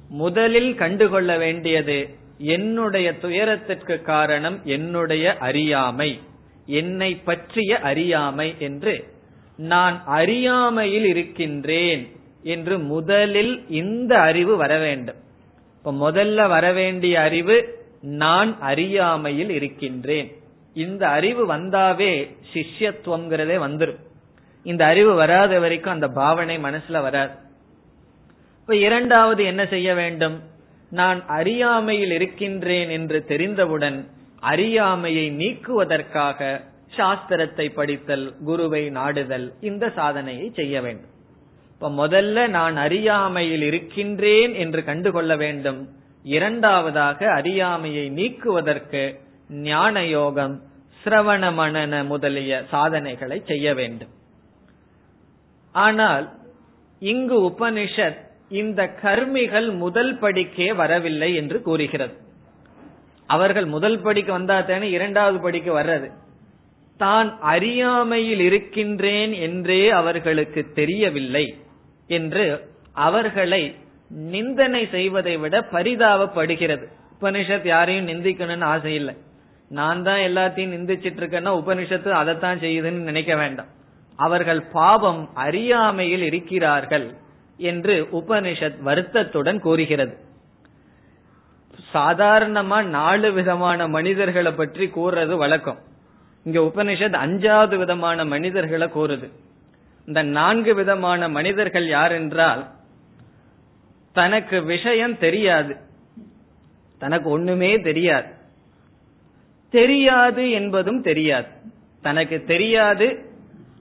முதலில் 0.08 0.74
கண்டுகொள்ள 0.74 1.38
வேண்டியது 1.38 1.98
என்னுடைய 2.38 3.08
துயரத்திற்கு 3.18 3.96
காரணம் 4.02 4.58
என்னுடைய 4.64 5.36
அறியாமை. 5.38 6.10
என்னை 6.66 7.10
பற்றிய 7.24 7.78
அறியாமை 7.90 8.48
என்று. 8.58 8.94
நான் 9.56 9.96
அறியாமையில் 10.20 11.04
இருக்கின்றேன் 11.04 12.04
என்று 12.42 12.78
முதலில் 12.78 13.54
இந்த 13.68 14.12
அறிவு 14.20 14.56
வர 14.56 14.72
வேண்டும். 14.78 15.20
இப்ப 15.84 16.10
முதல்ல 16.10 16.48
வரவேண்டிய 16.48 17.20
அறிவு 17.20 17.86
நான் 18.00 18.60
அறியாமையில் 18.60 19.50
இருக்கின்றேன். 19.50 20.28
இந்த 20.74 21.08
அறிவு 21.08 21.54
வந்தாவே 21.54 22.36
சிஷ்யத்துவங்கிறதே 22.52 23.56
வந்துடும் 23.66 24.00
இந்த 24.62 24.84
அறிவு 24.84 25.14
வராத 25.14 25.58
வரைக்கும் 25.58 25.92
அந்த 25.92 26.08
பாவனை 26.08 26.56
மனசுல 26.58 27.00
வராது. 27.00 27.32
இப்ப 28.60 28.76
இரண்டாவது 28.76 29.44
என்ன 29.44 29.66
செய்ய 29.66 29.94
வேண்டும்? 29.94 30.42
நான் 30.90 31.26
அறியாமையில் 31.26 32.10
இருக்கின்றேன் 32.10 32.90
என்று 32.90 33.24
தெரிந்தவுடன் 33.24 34.08
அறியாமையை 34.40 35.30
நீக்குவதற்காக 35.30 36.60
சாஸ்திரத்தை 36.96 37.72
படித்தல் 37.74 38.34
குருவை 38.44 38.90
நாடுதல் 38.90 39.52
இந்த 39.60 39.90
சாதனையை 39.90 40.50
செய்ய 40.54 40.80
வேண்டும். 40.80 41.12
இப்ப 41.74 42.08
முதல்ல 42.08 42.48
நான் 42.48 42.76
அறியாமையில் 42.76 43.62
இருக்கின்றேன் 43.62 44.54
என்று 44.54 44.84
கண்டுகொள்ள 44.84 45.36
வேண்டும். 45.36 45.88
இரண்டாவதாக 46.22 47.32
அறியாமையை 47.32 48.08
நீக்குவதற்கு 48.08 49.20
ஞான 49.48 50.06
யோகம் 50.06 50.62
சிரவண 51.04 51.52
மனன 51.52 52.04
முதலிய 52.04 52.64
சாதனைகளை 52.70 53.42
செய்ய 53.46 53.74
வேண்டும். 53.74 54.08
ஆனால் 55.72 56.32
இங்கு 56.98 57.42
உபனிஷத் 57.42 58.20
இந்த 58.48 58.94
கர்மிகள் 59.02 59.76
முதல் 59.76 60.18
படிக்கே 60.18 60.74
வரவில்லை 60.74 61.34
என்று 61.34 61.62
கூறுகிறது. 61.62 62.14
அவர்கள் 63.26 63.64
முதல் 63.64 63.98
படிக்கு 64.00 64.32
வந்தா 64.32 64.60
தானே 64.60 64.90
இரண்டாவது 64.90 65.40
படிக்கு 65.40 65.78
வர்றது. 65.78 66.10
தான் 66.96 67.38
அறியாமையில் 67.40 68.40
இருக்கின்றேன் 68.40 69.32
என்றே 69.32 69.90
அவர்களுக்கு 69.90 70.72
தெரியவில்லை. 70.74 71.56
என்று 72.06 72.70
அவர்களை 72.92 73.76
நிந்தனை 74.08 74.88
செய்வதை 74.90 75.36
விட 75.36 75.60
பரிதாபப்படுகிறது. 75.60 76.86
உபனிஷத் 77.20 77.66
யாரையும் 77.66 78.08
நிந்திக்கணும்னு 78.08 78.64
ஆசை 78.64 78.94
இல்லை. 78.94 79.16
நான் 79.68 80.02
தான் 80.02 80.18
எல்லாத்தையும் 80.18 80.74
நிந்திச்சிட்டு 80.74 81.20
இருக்கேன்னா 81.20 81.52
உபனிஷத்து 81.52 82.08
அதைத்தான் 82.08 82.58
செய்யுதுன்னு 82.58 83.02
நினைக்க 83.10 83.36
வேண்டாம். 83.36 83.66
அவர்கள் 84.16 84.62
பாவம் 84.62 85.34
அறியாமையில் 85.34 86.22
இருக்கிறார்கள் 86.22 87.14
என்று 87.56 88.08
உபனிஷத் 88.12 88.80
வருத்தத்துடன் 88.80 89.60
கூறுகிறது. 89.60 90.16
சாதாரணமா 91.94 92.82
நாலு 92.82 93.32
விதமான 93.32 93.88
மனிதர்களை 93.88 94.52
பற்றி 94.52 94.86
கூறுறது 94.86 95.36
வழக்கம். 95.36 95.78
இங்க 96.44 96.60
உபனிஷத் 96.60 97.16
அஞ்சாவது 97.16 97.76
விதமான 97.76 98.24
மனிதர்களை 98.24 98.88
கூறுது. 98.88 99.30
இந்த 100.06 100.22
நான்கு 100.22 100.74
விதமான 100.74 101.28
மனிதர்கள் 101.28 101.86
யார் 101.86 102.12
என்றால் 102.12 102.70
தனக்கு 104.12 104.62
விஷயம் 104.62 105.18
தெரியாது. 105.18 105.76
தனக்கு 106.98 107.30
ஒண்ணுமே 107.30 107.80
தெரியாது. 107.80 108.32
தெரியாது 109.70 110.50
என்பதும் 110.50 111.02
தெரியாது. 111.02 111.48
தனக்கு 112.02 112.44
தெரியாது 112.44 113.18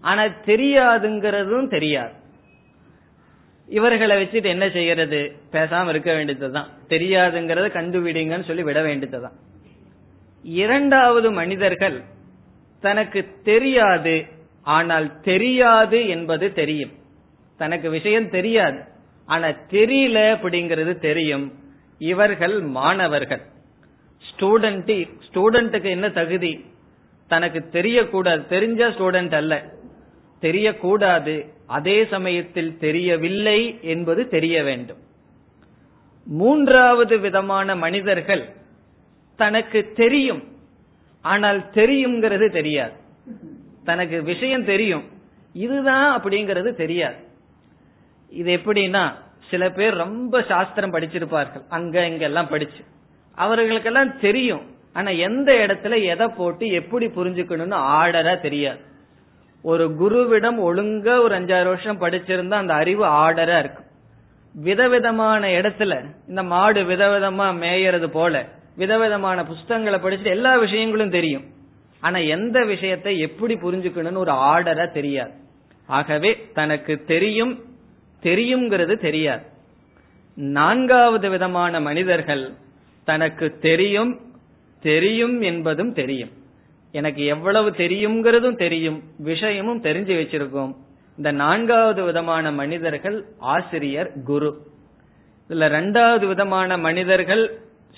ஆனா 0.02 0.24
தெரியாதுங்கிறதும் 0.24 1.68
தெரியாது. 1.68 2.14
இவர்களை 3.68 4.24
வச்சுட்டு 4.24 4.44
என்ன 4.44 4.70
செய்யறது? 4.70 5.36
பேசாம 5.52 5.90
இருக்க 5.90 6.14
வேண்டியதுதான். 6.14 6.68
தெரியாதுங்கிறத 6.88 7.68
கண்டுபிடிங்கன்னு 7.72 8.44
சொல்லி 8.44 8.64
விட 8.64 8.82
வேண்டியதுதான். 8.82 9.34
இரண்டாவது 10.44 11.32
மனிதர்கள் 11.32 12.02
தனக்கு 12.82 13.36
தெரியாது 13.44 14.33
ஆனால் 14.64 15.22
தெரியாது 15.22 16.08
என்பது 16.08 16.54
தெரியும். 16.54 16.92
தனக்கு 17.58 17.90
விஷயம் 17.90 18.30
தெரியாது. 18.30 18.80
ஆனா 19.26 19.48
தெரியல 19.48 20.36
அப்படிங்கிறது 20.36 20.98
தெரியும். 20.98 21.54
இவர்கள் 21.98 22.60
மாணவர்கள். 22.60 23.42
ஸ்டூடெண்ட் 24.32 25.10
ஸ்டூடெண்ட்டுக்கு 25.32 25.84
என்ன 25.84 26.10
தகுதி? 26.10 26.66
தனக்கு 27.28 27.70
தெரியக்கூடாது. 27.72 28.42
தெரிஞ்ச 28.50 28.92
ஸ்டூடெண்ட் 28.92 29.36
அல்ல. 29.36 29.74
தெரியக்கூடாது. 30.42 31.48
அதே 31.68 32.06
சமயத்தில் 32.06 32.78
தெரியவில்லை 32.78 33.80
என்பது 33.82 34.28
தெரிய 34.28 34.64
வேண்டும். 34.64 34.98
மூன்றாவது 36.26 37.20
விதமான 37.20 37.76
மனிதர்கள் 37.76 38.50
தனக்கு 39.36 39.92
தெரியும். 39.96 40.44
ஆனால் 41.22 41.60
தெரியுங்கிறது 41.60 42.50
தெரியாது. 42.50 43.02
தனக்கு 43.86 44.24
விஷயம் 44.24 44.66
தெரியும். 44.66 45.04
இதுதான் 45.54 46.22
அப்படிங்கிறது 46.22 46.74
தெரியாது. 46.74 47.16
இது 48.30 48.56
எப்படின்னா 48.56 49.12
சில 49.50 49.70
பேர் 49.70 49.94
ரொம்ப 49.94 50.44
சாஸ்திரம் 50.48 50.94
படிச்சிருப்பார்கள். 50.94 51.64
அங்க 51.70 52.06
இங்க 52.06 52.24
எல்லாம் 52.24 52.48
படிச்சு. 52.48 52.84
அவர்களுக்கெல்லாம் 53.36 54.20
தெரியும். 54.20 54.62
ஆனா 54.94 55.10
எந்த 55.10 55.52
இடத்துல 55.52 56.04
எதை 56.04 56.28
போட்டு 56.28 56.68
எப்படி 56.68 57.08
புரிஞ்சுக்கணும்னு 57.08 57.78
ஆர்டரா 57.78 58.42
தெரியாது. 58.42 58.80
ஒரு 59.62 59.88
குருவிடம் 60.00 60.58
ஒழுங்க 60.58 61.22
ஒரு 61.22 61.42
அஞ்சாறு 61.42 61.64
வருஷம் 61.64 62.02
படிச்சிருந்தா 62.02 62.52
அந்த 62.52 62.74
அறிவு 62.74 63.06
ஆர்டரா 63.06 63.60
இருக்கும். 63.60 63.86
விதவிதமான 64.54 65.48
இடத்துல 65.48 66.06
இந்த 66.28 66.44
மாடு 66.44 66.82
விதவிதமா 66.82 67.46
மேயறது 67.64 68.08
போல 68.08 68.46
விதவிதமான 68.76 69.44
புஸ்தகங்களை 69.44 70.00
படிச்சுட்டு 70.00 70.26
எல்லா 70.26 70.56
விஷயங்களும் 70.56 71.10
தெரியும். 71.10 71.44
ஆனா 72.04 72.20
எந்த 72.36 72.58
விஷயத்தை 72.66 73.20
எப்படி 73.20 73.54
புரிஞ்சுக்கணும்னு 73.54 74.24
ஒரு 74.24 74.32
ஆர்டரா 74.32 74.86
தெரியாது. 74.92 75.34
ஆகவே 75.88 76.32
தனக்கு 76.54 76.94
தெரியும் 77.04 77.54
தெரியுங்கிறது 78.24 78.96
தெரியாது. 79.00 79.46
நான்காவது 80.36 81.30
விதமான 81.30 81.80
மனிதர்கள் 81.80 82.44
தனக்கு 83.06 83.48
தெரியும் 83.68 84.14
தெரியும் 84.82 85.42
என்பதும் 85.42 85.94
தெரியும். 85.94 86.32
எனக்கு 86.92 87.26
எவ்வளவு 87.26 87.70
தெரியுங்கிறதும் 87.70 88.58
தெரியும் 88.58 89.00
விஷயமும் 89.18 89.84
தெரிஞ்சு 89.84 90.14
வச்சிருக்கோம். 90.22 90.74
இந்த 91.18 91.32
நான்காவது 91.32 92.04
விதமான 92.04 92.52
மனிதர்கள் 92.52 93.18
ஆசிரியர் 93.38 94.12
குரு. 94.26 94.52
இதுல 95.50 95.68
ரெண்டாவது 95.78 96.26
விதமான 96.28 96.78
மனிதர்கள் 96.78 97.44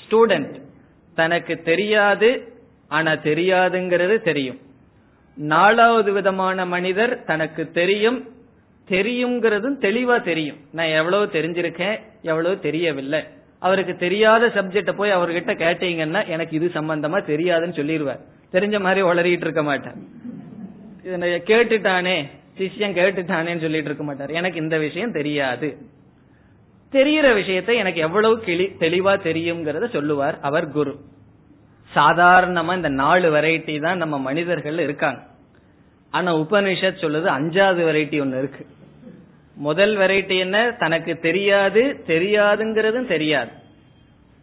ஸ்டூடெண்ட் 0.01 0.56
தனக்கு 1.16 1.53
தெரியாது 1.70 2.30
ஆனா 2.88 3.12
தெரியாதுங்கிறது 3.12 4.22
தெரியும். 4.22 4.60
நாலாவது 5.38 6.12
விதமான 6.12 6.66
மனிதர் 6.66 7.24
தனக்கு 7.24 7.72
தெரியும் 7.72 8.28
தெரியுங்கிறதும் 8.90 9.80
தெளிவா 9.82 10.22
தெரியும். 10.22 10.58
நான் 10.72 10.88
எவ்வளவு 10.88 11.26
தெரிஞ்சிருக்கேன் 11.26 12.00
எவ்வளவு 12.22 12.60
தெரியவில்லை. 12.60 13.24
அவருக்கு 13.60 13.96
தெரியாத 13.96 14.48
சப்ஜெக்ட 14.48 14.92
போய் 14.92 15.12
அவர்கிட்ட 15.12 15.54
கேட்டீங்கன்னா 15.64 16.28
எனக்கு 16.28 16.56
இது 16.56 16.72
சம்பந்தமா 16.74 17.20
தெரியாதுன்னு 17.32 17.78
சொல்லிடுவார் 17.80 18.20
தெரிஞ்ச 18.52 18.80
மாதிரி 18.80 19.02
வளரிட்டு 19.02 19.46
இருக்க 19.48 19.64
மாட்டார். 19.64 19.96
கேட்டுட்டானே 21.50 22.30
சிஷ்யம் 22.58 22.96
கேட்டுட்டானேன்னு 23.00 23.60
சொல்லிட்டு 23.60 23.90
இருக்க 23.90 24.04
மாட்டார். 24.04 24.30
எனக்கு 24.30 24.60
இந்த 24.60 24.78
விஷயம் 24.78 25.12
தெரியாது. 25.12 25.78
தெரிகிற 26.92 27.34
விஷயத்தை 27.34 27.78
எனக்கு 27.78 28.00
எவ்வளவு 28.00 28.40
கிளி 28.40 28.66
தெளிவா 28.80 29.14
தெரியுங்கிறத 29.28 29.90
சொல்லுவார் 29.90 30.40
அவர் 30.40 30.70
குரு. 30.70 31.00
சாதாரணமா 31.96 32.76
இந்த 32.76 32.89
நாலு 32.89 33.36
வெரைட்டி 33.36 33.82
தான் 33.82 33.98
நம்ம 33.98 34.20
மனிதர்கள் 34.20 34.80
இருக்காங்க. 34.80 35.22
ஆனா 36.10 36.36
உபனிஷத் 36.36 37.04
சொல்லுது 37.04 37.28
அஞ்சாவது 37.28 37.82
வெரைட்டி 37.84 38.20
ஒன்னு 38.22 38.38
இருக்கு. 38.38 38.66
முதல் 39.56 39.98
வெரைட்டி 39.98 40.39
என்ன? 40.39 40.72
தனக்கு 40.72 41.20
தெரியாது 41.20 42.04
தெரியாதுங்கிறதும் 42.08 43.06
தெரியாது. 43.06 43.52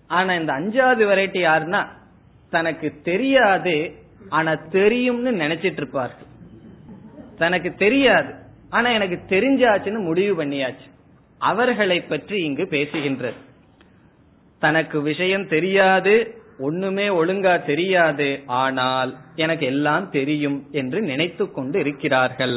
ஆனா 0.08 0.34
இந்த 0.34 0.52
அஞ்சாவது 0.52 1.00
வெரைட்டி 1.00 1.40
யாருன்னா 1.40 1.86
தனக்கு 2.50 3.00
தெரியாது 3.02 3.92
ஆனா 4.28 4.54
தெரியும்னு 4.54 5.30
நினைச்சிட்டு 5.30 5.72
இருப்பார்கள். 5.72 6.26
தனக்கு 7.38 7.74
தெரியாது 7.74 8.34
ஆனா 8.70 8.90
எனக்கு 8.90 9.20
தெரிஞ்சாச்சுன்னு 9.28 10.04
முடிவு 10.04 10.44
பண்ணியாச்சு. 10.44 10.90
அவர்களை 11.38 12.00
பற்றி 12.00 12.42
இங்கு 12.42 12.62
பேசுகின்றது. 12.62 13.40
தனக்கு 14.58 15.00
விஷயம் 15.00 15.48
தெரியாது 15.48 16.41
ஒண்ணுமே 16.62 17.06
ஒழுங்கா 17.08 17.54
தெரியாது. 17.64 18.28
ஆனால் 18.46 19.10
எனக்கு 19.36 19.66
எல்லாம் 19.66 20.10
தெரியும் 20.10 20.58
என்று 20.70 21.00
நினைத்து 21.02 21.52
கொண்டு 21.52 21.78
இருக்கிறார்கள். 21.78 22.56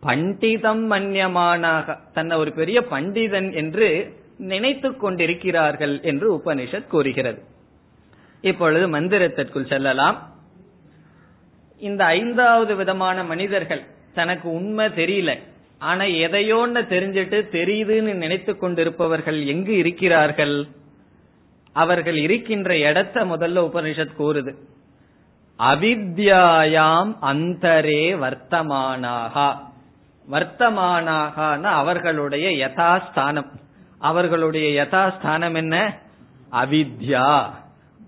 பண்டிதம் 0.00 0.84
மன்யமானாக 0.90 1.98
தன்னை 2.12 2.36
ஒரு 2.36 2.52
பெரிய 2.52 2.78
பண்டிதன் 2.90 3.48
என்று 3.54 3.88
நினைத்து 4.38 4.96
கொண்டிருக்கிறார்கள் 4.96 5.94
என்று 6.02 6.26
உபனிஷத் 6.36 6.86
கூறுகிறது. 6.86 7.40
இப்பொழுது 8.40 8.86
மந்திரத்திற்குள் 8.88 9.68
செல்லலாம். 9.68 10.16
இந்த 11.78 12.04
ஐந்தாவது 12.04 12.76
விதமான 12.76 13.24
மனிதர்கள் 13.24 13.82
தனக்கு 14.14 14.48
உண்மை 14.52 14.86
தெரியல. 14.86 15.30
ஆனா 15.78 16.04
எதையோன்னு 16.04 16.80
தெரிஞ்சிட்டு 16.92 17.38
தெரியுதுன்னு 17.52 18.14
நினைத்து 18.14 18.52
கொண்டிருப்பவர்கள் 18.56 19.46
எங்கு 19.46 19.74
இருக்கிறார்கள்? 19.76 20.56
அவர்கள் 21.74 22.16
இருக்கின்ற 22.16 22.78
இடத்த 22.78 23.24
முதல்ல 23.24 23.70
உபனிஷத் 23.70 24.14
கூறுது. 24.18 24.54
அவித்யாயாம் 25.58 27.16
அந்தரே 27.22 28.14
வர்த்தமானாகா. 28.14 29.56
வர்த்தமானாகான 30.30 31.62
அவர்களுடைய 31.62 32.68
யதாஸ்தானம். 32.68 33.50
அவர்களுடைய 33.98 34.84
யதாஸ்தானம் 34.84 35.54
என்ன? 35.54 35.98
அவித்யா. 36.52 37.50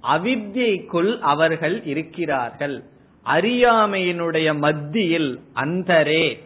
அவித்யைக்குள் 0.02 1.18
அவர்கள் 1.18 1.84
இருக்கிறார்கள். 1.84 2.82
அறியாமையினுடைய 3.26 4.58
மத்தியில் 4.58 5.40
அந்தரே. 5.54 6.44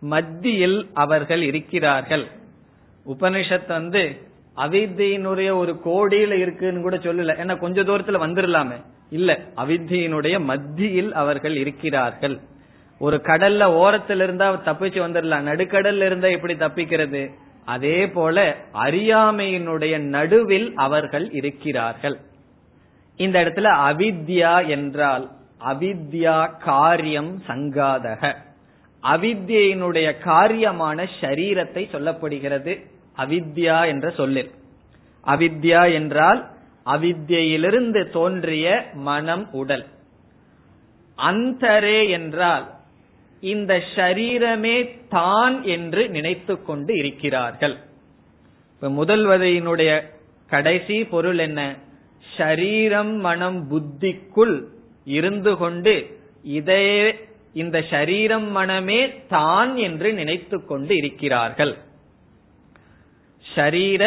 மத்தியில் 0.00 0.90
அவர்கள் 0.94 1.42
இருக்கிறார்கள். 1.42 2.26
உபனிஷத் 3.06 3.66
வந்து 3.66 4.32
அவித்தியினுடைய 4.56 5.56
ஒரு 5.56 5.80
கோடியில 5.84 6.32
இருக்குன்னு 6.32 6.80
கூட 6.80 6.96
சொல்லல. 6.96 7.34
ஏன்னா 7.36 7.56
கொஞ்ச 7.56 7.82
தூரத்துல 7.82 8.18
வந்துடலாமே 8.26 8.84
இல்ல 9.10 9.38
அவித்தியினுடைய 9.56 10.40
மத்தியில் 10.40 11.14
அவர்கள் 11.14 11.56
இருக்கிறார்கள். 11.56 12.40
ஒரு 12.98 13.16
கடல்ல 13.16 13.62
ஓரத்துல 13.82 14.22
இருந்தா 14.22 14.52
தப்பிச்சு 14.52 15.00
வந்துடலாம் 15.06 15.48
நடுக்கடல்ல 15.50 16.06
இருந்தா 16.06 16.28
எப்படி 16.28 16.54
தப்பிக்கிறது? 16.54 17.30
அதே 17.64 18.08
போல 18.08 18.56
அறியாமையினுடைய 18.74 19.98
நடுவில் 19.98 20.72
அவர்கள் 20.76 21.30
இருக்கிறார்கள். 21.30 22.18
இந்த 23.16 23.44
இடத்துல 23.44 23.68
அவித்யா 23.90 24.66
என்றால் 24.66 25.30
அவித்யா 25.66 26.58
காரியம் 26.58 27.42
சங்காதக. 27.48 28.34
அவித்யினுடைய 29.02 30.12
காரியமான 30.24 31.06
ஷரீரத்தை 31.20 31.82
சொல்லப்படுகிறது. 31.92 32.92
அவித்யா 33.16 33.86
என்ற 33.86 34.10
சொல்லில். 34.10 34.50
அவித்யா 35.26 35.82
என்றால் 35.92 36.40
அவித்யிலிருந்து 36.86 38.00
தோன்றிய 38.10 38.66
மனம் 38.94 39.44
உடல். 39.52 39.84
அந்தரே 41.18 42.00
என்றால் 42.10 42.66
இந்த 43.42 43.72
ஷரீரமே 43.94 44.76
தான் 45.08 45.62
என்று 45.64 46.02
நினைத்து 46.08 46.54
கொண்டு 46.62 46.92
இருக்கிறார்கள். 46.96 47.76
இப்ப 48.72 48.90
முதல்வதையினுடைய 48.90 49.90
கடைசி 50.50 51.04
பொருள் 51.04 51.38
என்ன? 51.38 51.60
ஷரீரம் 52.36 53.14
மனம் 53.18 53.58
புத்திக்குள் 53.70 54.56
இருந்து 55.06 55.56
கொண்டு 55.56 55.94
இதே 56.42 56.84
இந்த 57.52 57.78
ஷரீரம் 57.90 58.48
மனமே 58.50 59.00
தான் 59.28 59.76
என்று 59.76 60.08
நினைத்து 60.12 60.64
கொண்டு 60.64 60.96
இருக்கிறார்கள். 60.96 61.74
ஷரீர 63.54 64.02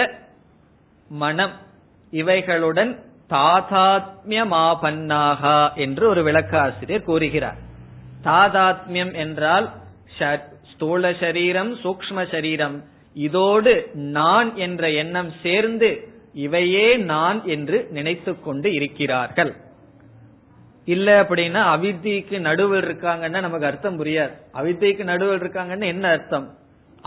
மனம் 1.09 1.55
இவைகளுடன் 2.11 2.91
தாதாத்மியமாபன்னாகா 3.29 5.59
என்று 5.85 6.03
ஒரு 6.09 6.21
விளக்காசிரியர் 6.27 7.07
கூறுகிறார். 7.09 7.59
தாதாத்மியம் 8.23 9.13
என்றால் 9.23 9.67
ஸ்தூல 10.71 11.13
சரீரம் 11.19 11.71
சூக்ம 11.83 12.17
சரீரம். 12.31 12.77
இதோடு 13.13 13.73
நான் 14.17 14.49
என்ற 14.65 14.83
எண்ணம் 15.01 15.31
சேர்ந்து 15.43 15.89
இவையே 16.45 16.87
நான் 17.11 17.39
என்று 17.55 17.77
நினைத்து 17.91 18.31
கொண்டு 18.39 18.73
இருக்கிறார்கள். 18.73 19.53
இல்ல 20.95 21.07
அப்படின்னா 21.21 21.61
அவித்திக்கு 21.75 22.39
நடுவில் 22.39 22.81
இருக்காங்கன்னா 22.81 23.39
நமக்கு 23.45 23.65
அர்த்தம் 23.65 23.99
புரியாது. 23.99 24.33
அவித்திக்கு 24.59 25.03
நடுவில் 25.11 25.41
இருக்காங்கன்னு 25.41 25.85
என்ன 25.85 26.09
அர்த்தம்? 26.09 26.47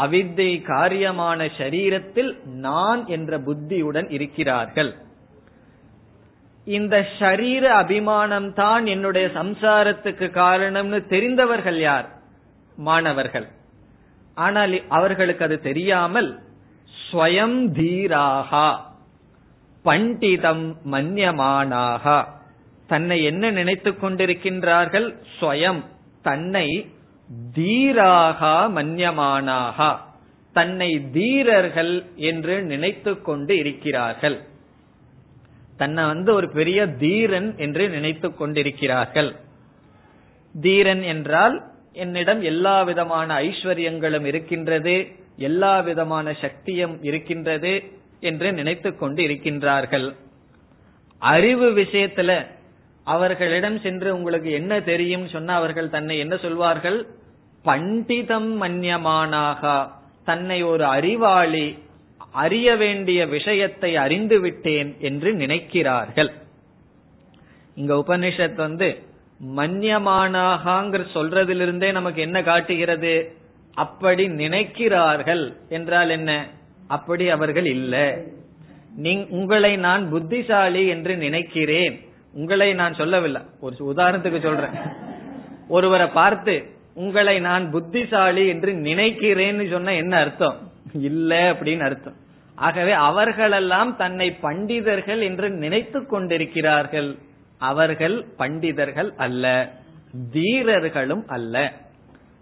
அவித்தை 0.03 0.51
காரியமான 0.73 1.49
சரீரத்தில் 1.59 2.33
நான் 2.67 3.01
என்ற 3.17 3.39
புத்தியுடன் 3.39 4.09
இருக்கிறார்கள். 4.17 4.93
இந்த 6.67 6.97
ஷரீர 7.19 7.65
அபிமானம் 7.83 8.51
தான் 8.53 8.85
என்னுடைய 8.87 9.27
சம்சாரத்துக்கு 9.39 10.27
காரணம்னு 10.43 10.99
தெரிந்தவர்கள் 11.15 11.81
யார்? 11.81 12.09
மாணவர்கள். 12.79 13.49
ஆனால் 14.37 14.75
அவர்களுக்கு 14.89 15.45
அது 15.45 15.57
தெரியாமல் 15.61 16.31
ஸ்வயம் 16.93 17.59
தீராகா 17.79 18.69
பண்டிதம் 19.85 20.67
மன்யமானாகா 20.93 22.19
தன்னை 22.87 23.19
என்ன 23.23 23.51
நினைத்துக் 23.51 24.01
கொண்டிருக்கின்றார்கள்? 24.03 25.09
ஸ்வயம் 25.37 25.83
தன்னை 26.23 26.67
தீராகா 27.57 28.55
மன்யமானாகா. 28.77 29.97
தன்னை 30.53 31.11
தீரர்கள் 31.11 32.05
என்று 32.17 32.63
நினைத்து 32.63 33.23
கொண்டு 33.23 33.57
இருக்கிறார்கள். 33.57 34.41
தன்னை 35.77 36.05
வந்து 36.05 36.35
ஒரு 36.35 36.49
பெரிய 36.49 36.87
தீரன் 36.87 37.57
என்று 37.57 37.89
நினைத்து 37.89 38.35
கொண்டிருக்கிறார்கள். 38.35 39.37
தீரன் 40.61 41.03
என்றால் 41.03 41.63
என்னிடம் 41.93 42.43
எல்லா 42.43 42.83
விதமான 42.83 43.43
ஐஸ்வர்யங்களும் 43.43 44.25
இருக்கின்றது 44.25 45.07
எல்லா 45.37 45.81
விதமான 45.81 46.33
சக்தியும் 46.33 47.03
இருக்கின்றது 47.03 47.83
என்று 48.21 48.53
நினைத்து 48.53 48.97
கொண்டு 48.97 49.23
இருக்கின்றார்கள். 49.23 50.15
அறிவு 51.19 51.71
விஷயத்துல 51.71 52.47
அவர்களிடம் 53.05 53.81
சென்று 53.81 54.15
உங்களுக்கு 54.15 54.51
என்ன 54.51 54.81
தெரியும் 54.81 55.29
சொன்னா 55.29 55.55
அவர்கள் 55.55 55.89
தன்னை 55.89 56.19
என்ன 56.19 56.37
சொல்வார்கள்? 56.37 57.07
பண்டிதம் 57.63 58.63
மன்யமானாக 58.63 59.91
தன்னை 60.25 60.63
ஒரு 60.63 60.85
அறிவாளி 60.85 61.79
அறிய 62.33 62.77
வேண்டிய 62.77 63.27
விஷயத்தை 63.27 63.97
அறிந்து 63.97 64.41
விட்டேன் 64.41 64.97
என்று 64.99 65.33
நினைக்கிறார்கள். 65.33 66.33
இங்க 67.75 67.95
உபனிஷத் 67.95 68.55
வந்து 68.55 69.03
மன்யமானாகங்கிற 69.57 71.07
சொல்றதிலிருந்தே 71.15 71.93
நமக்கு 71.93 72.21
என்ன 72.21 72.43
காட்டுகிறது? 72.43 73.37
அப்படி 73.75 74.29
நினைக்கிறார்கள். 74.29 75.57
என்றால் 75.69 76.11
என்ன? 76.11 76.47
அப்படி 76.89 77.29
அவர்கள் 77.29 77.67
இல்ல. 77.67 78.23
உங்களை 79.29 79.77
நான் 79.77 80.09
புத்திசாலி 80.09 80.87
என்று 80.87 81.17
நினைக்கிறேன். 81.17 82.09
உங்களை 82.33 82.73
நான் 82.73 82.95
சொல்லவில்லை. 82.95 83.43
ஒரு 83.61 83.77
உதாரணத்துக்கு 83.81 84.43
சொல்றேன். 84.43 84.71
ஒருவரை 85.69 86.07
பார்த்து 86.07 86.79
உங்களை 86.95 87.41
நான் 87.41 87.71
புத்திசாலி 87.71 88.47
என்று 88.47 88.73
நினைக்கிறேன்னு 88.73 89.71
சொன்ன 89.71 89.95
என்ன 89.95 90.17
அர்த்தம்? 90.17 90.57
இல்ல 90.93 91.53
அப்படின்னு 91.53 91.81
அர்த்தம். 91.81 92.15
ஆகவே 92.55 92.93
அவர்களெல்லாம் 92.93 93.97
தன்னை 93.97 94.39
பண்டிதர்கள் 94.43 95.21
என்று 95.21 95.51
நினைத்து 95.51 96.07
கொண்டிருக்கிறார்கள். 96.07 97.17
அவர்கள் 97.59 98.25
பண்டிதர்கள் 98.39 99.13
அல்ல 99.17 99.71
தீரர்களும் 100.33 101.27
அல்ல. 101.27 101.73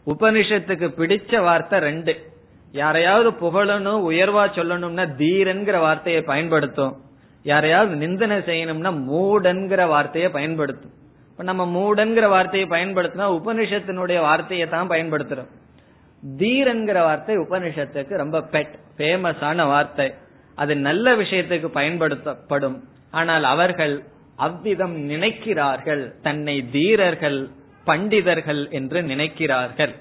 உபனிஷத்துக்கு 0.07 0.89
பிடிச்ச 0.97 1.41
வார்த்தை 1.41 1.79
ரெண்டு. 1.79 2.33
யாரையாவது 2.73 3.31
புகழணும் 3.31 4.03
உயர்வா 4.11 4.47
சொல்லணும்னா 4.49 5.09
தீரன்கிற 5.19 5.79
வார்த்தையை 5.79 6.23
பயன்படுத்தும். 6.23 6.97
யாரையாவது 7.43 7.97
நிந்தனை 7.97 8.37
செய்யணும்னா 8.37 9.13
மூடன்கிற 9.13 9.89
வார்த்தையை 9.89 10.31
பயன்படுத்தும். 10.31 10.91
இப்ப 11.39 11.53
நம்ம 11.53 11.67
மூடன்கிற 11.67 12.29
வார்த்தையை 12.29 12.69
பயன்படுத்தினா 12.69 13.17
உபனிஷத்தினுடைய 13.17 14.21
வார்த்தையை 14.21 14.69
தான் 14.69 14.89
பயன்படுத்துறோம். 14.89 15.47
தீரன்கிற 16.39 16.93
வார்த்தை 16.93 17.39
உபனிஷத்துக்கு 17.39 18.17
ரொம்ப 18.17 18.41
பெட் 18.41 18.75
ஃபேமஸான 18.97 19.67
வார்த்தை. 19.67 20.13
அது 20.55 20.77
நல்ல 20.77 21.17
விஷயத்துக்கு 21.17 21.67
பயன்படுத்தப்படும். 21.67 22.85
ஆனால் 23.11 23.45
அவர்கள் 23.45 24.05
அவ்விதம் 24.37 25.11
நினைக்கிறார்கள். 25.11 26.13
தன்னை 26.23 26.71
தீரர்கள் 26.71 27.49
பண்டிதர்கள் 27.85 28.71
என்று 28.71 29.03
நினைக்கிறார்கள். 29.03 29.95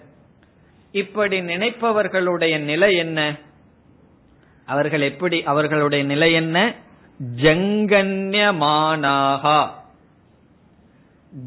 இப்படி 0.91 1.41
நினைப்பவர்களுடைய 1.41 2.59
நிலை 2.59 2.95
என்ன? 2.95 3.35
அவர்கள் 4.65 5.01
எப்படி 5.01 5.43
அவர்களுடைய 5.43 6.05
நிலை 6.05 6.33
என்ன? 6.33 6.75
ஜங்கன்யமானாகா. 7.35 9.67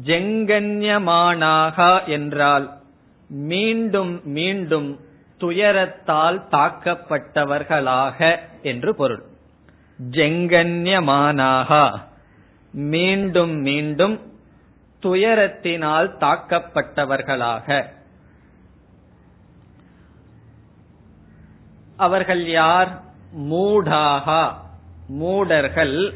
ஜெங்கன்யமானாகா 0.03 2.07
என்றால் 2.07 2.79
மீண்டும் 3.29 4.21
மீண்டும் 4.23 4.99
துயரத்தால் 5.39 6.41
தாக்கப்பட்டவர்களாக 6.51 8.39
என்று 8.61 8.95
பொருள். 8.95 9.23
ஜெங்கன்யமானாகா 10.11 11.99
மீண்டும் 12.71 13.49
மீண்டும் 13.49 14.19
துயரத்தினால் 15.01 16.09
தாக்கப்பட்டவர்களாக. 16.19 17.85
அவர்கள் 21.97 22.49
யார்? 22.49 23.01
மூடாகா 23.37 24.53
மூடர்கள் 25.07 26.13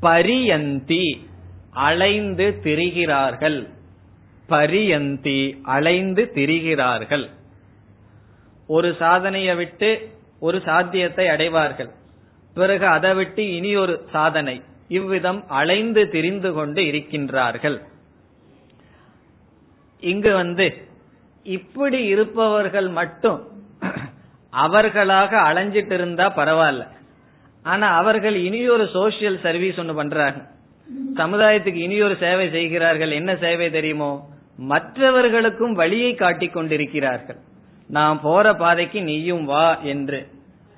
பரியந்தி 0.00 1.30
அலைந்து 1.72 2.60
திரிகிறார்கள். 2.62 3.68
பரியந்தி 4.46 5.60
அலைந்து 5.62 6.30
திரிகிறார்கள். 6.34 7.30
ஒரு 8.66 8.96
சாதனையை 8.98 9.54
விட்டு 9.54 10.08
ஒரு 10.40 10.60
சாத்தியத்தை 10.64 11.28
அடைவார்கள். 11.28 11.90
பிறகு 12.54 12.86
அதை 12.86 13.14
விட்டு 13.14 13.54
இனி 13.56 13.76
ஒரு 13.76 14.08
சாதனை. 14.12 14.62
இவ்விதம் 14.88 15.48
அலைந்து 15.48 16.08
திரிந்து 16.08 16.52
கொண்டு 16.52 16.82
இருக்கின்றார்கள். 16.82 17.82
இங்கு 20.00 20.34
வந்து 20.34 20.86
இப்படி 21.42 22.04
இருப்பவர்கள் 22.04 22.88
மட்டும் 22.88 23.48
அவர்களாக 24.50 25.38
அலைஞ்சிட்டு 25.38 25.92
இருந்தா 25.92 26.36
பரவாயில்ல. 26.36 26.86
ஆனா 27.62 27.96
அவர்கள் 27.96 28.34
இனியொரு 28.34 28.84
சோசியல் 28.84 29.40
சர்வீஸ் 29.40 29.80
ஒண்ணு 29.80 29.94
பண்றாங்க. 29.94 30.50
சமுதாயத்துக்கு 31.16 31.74
இனியொரு 31.74 32.16
சேவை 32.16 32.50
செய்கிறார்கள் 32.50 33.10
என்ன 33.10 33.36
சேவை 33.36 33.70
தெரியுமோ? 33.70 34.28
மற்றவர்களுக்கும் 34.56 35.72
வழியை 35.72 36.14
காட்டிக் 36.14 36.52
கொண்டிருக்கிறார்கள். 36.52 37.36
நாம் 37.88 38.20
போற 38.20 38.54
பாதைக்கு 38.54 39.02
நீயும் 39.02 39.44
வா 39.44 39.80
என்று. 39.80 40.26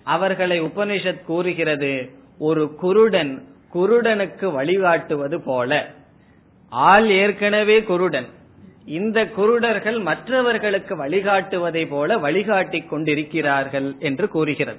அவர்களை 0.02 0.62
உபனிஷத் 0.62 1.24
கூறுகிறது 1.24 2.10
ஒரு 2.38 2.74
குருடன் 2.74 3.42
குருடனுக்கு 3.74 4.52
வழிகாட்டுவது 4.52 5.40
போல. 5.40 5.90
ஆள் 6.68 7.10
ஏற்கனவே 7.10 7.82
குருடன். 7.82 8.26
இந்த 8.84 9.24
குருடர்கள் 9.24 10.02
மற்றவர்களுக்கு 10.02 11.06
வழிகாட்டுவதை 11.06 11.88
போல 11.88 12.18
வழிகாட்டி 12.18 12.80
கொண்டிருக்கிறார்கள் 12.80 13.94
என்று 13.98 14.28
கூறுகிறது. 14.28 14.78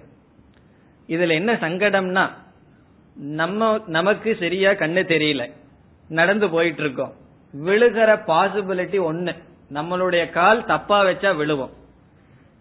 இதுல 1.07 1.31
என்ன 1.31 1.53
சங்கடம்னா 1.53 2.29
நம்ம 3.15 3.81
நமக்கு 3.87 4.37
சரியா 4.39 4.71
கண்ணு 4.71 5.03
தெரியல. 5.13 5.51
நடந்து 6.09 6.49
போயிட்டு 6.49 6.81
இருக்கோம் 6.81 7.13
விழுகிற 7.65 8.21
பாசிபிலிட்டி 8.27 8.99
ஒண்ணு. 8.99 9.35
நம்மளுடைய 9.73 10.29
கால் 10.29 10.65
தப்பா 10.65 11.03
வச்சா 11.03 11.35
விழுவோம். 11.35 11.69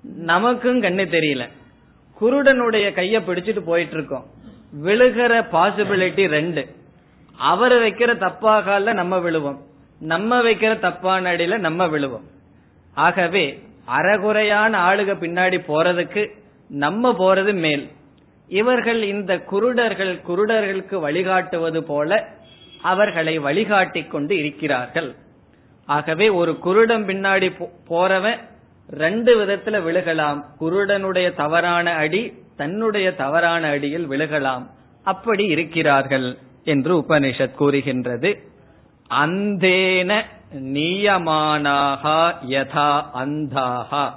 நமக்கும் 0.02 0.82
கண்ணு 0.82 1.12
தெரியல. 1.14 1.48
குருடனுடைய 2.20 2.92
கைய 2.92 3.20
பிடிச்சிட்டு 3.20 3.61
போயிட்டு 3.61 3.94
இருக்கோம் 3.94 4.26
விழுகிற 4.84 5.46
பாசிபிலிட்டி 5.52 6.26
ரெண்டு. 6.26 6.68
அவர் 7.38 7.72
வைக்கிற 7.72 8.16
தப்பா 8.16 8.61
கால 8.61 8.92
நம்ம 8.92 9.18
விழுவோம். 9.18 9.61
நம்ம 10.00 10.42
வைக்கிற 10.42 10.78
தப்பான 10.78 11.32
அடியில 11.32 11.59
நம்ம 11.59 11.86
விழுவோம். 11.86 12.24
ஆகவே 12.94 13.62
அறகுறையான 13.84 14.78
ஆளுக 14.78 15.14
பின்னாடி 15.14 15.59
போறதுக்கு 15.68 16.28
நம்ம 16.68 17.12
போறது 17.12 17.55
மேல். 17.55 17.90
இவர்கள் 18.49 19.03
இந்த 19.03 19.34
குருடர்கள் 19.36 20.20
குருடர்களுக்கு 20.28 21.01
வழிகாட்டுவது 21.01 21.78
போல 21.78 22.28
அவர்களை 22.82 23.38
வழிகாட்டிக் 23.38 24.11
கொண்டு 24.11 24.36
இருக்கிறார்கள். 24.36 25.14
ஆகவே 25.86 26.28
ஒரு 26.28 26.59
குருடம் 26.64 27.07
பின்னாடி 27.07 27.70
போறவன் 27.90 28.38
ரெண்டு 28.90 29.45
விதத்துல 29.45 29.68
விழுகலாம். 29.68 30.45
குருடனுடைய 30.61 31.34
தவறான 31.34 31.92
அடி 31.92 32.32
தன்னுடைய 32.57 33.14
தவறான 33.14 33.68
அடியில் 33.68 34.11
விழுகலாம். 34.11 34.66
அப்படி 35.05 35.45
இருக்கிறார்கள் 35.45 36.38
என்று 36.64 36.99
உபனிஷத் 36.99 37.55
கூறுகின்றது. 37.55 38.42
அந்தேன 39.11 40.22
நியமானாகா 40.55 42.34
யதா 42.49 43.05
அந்தாகா. 43.14 44.14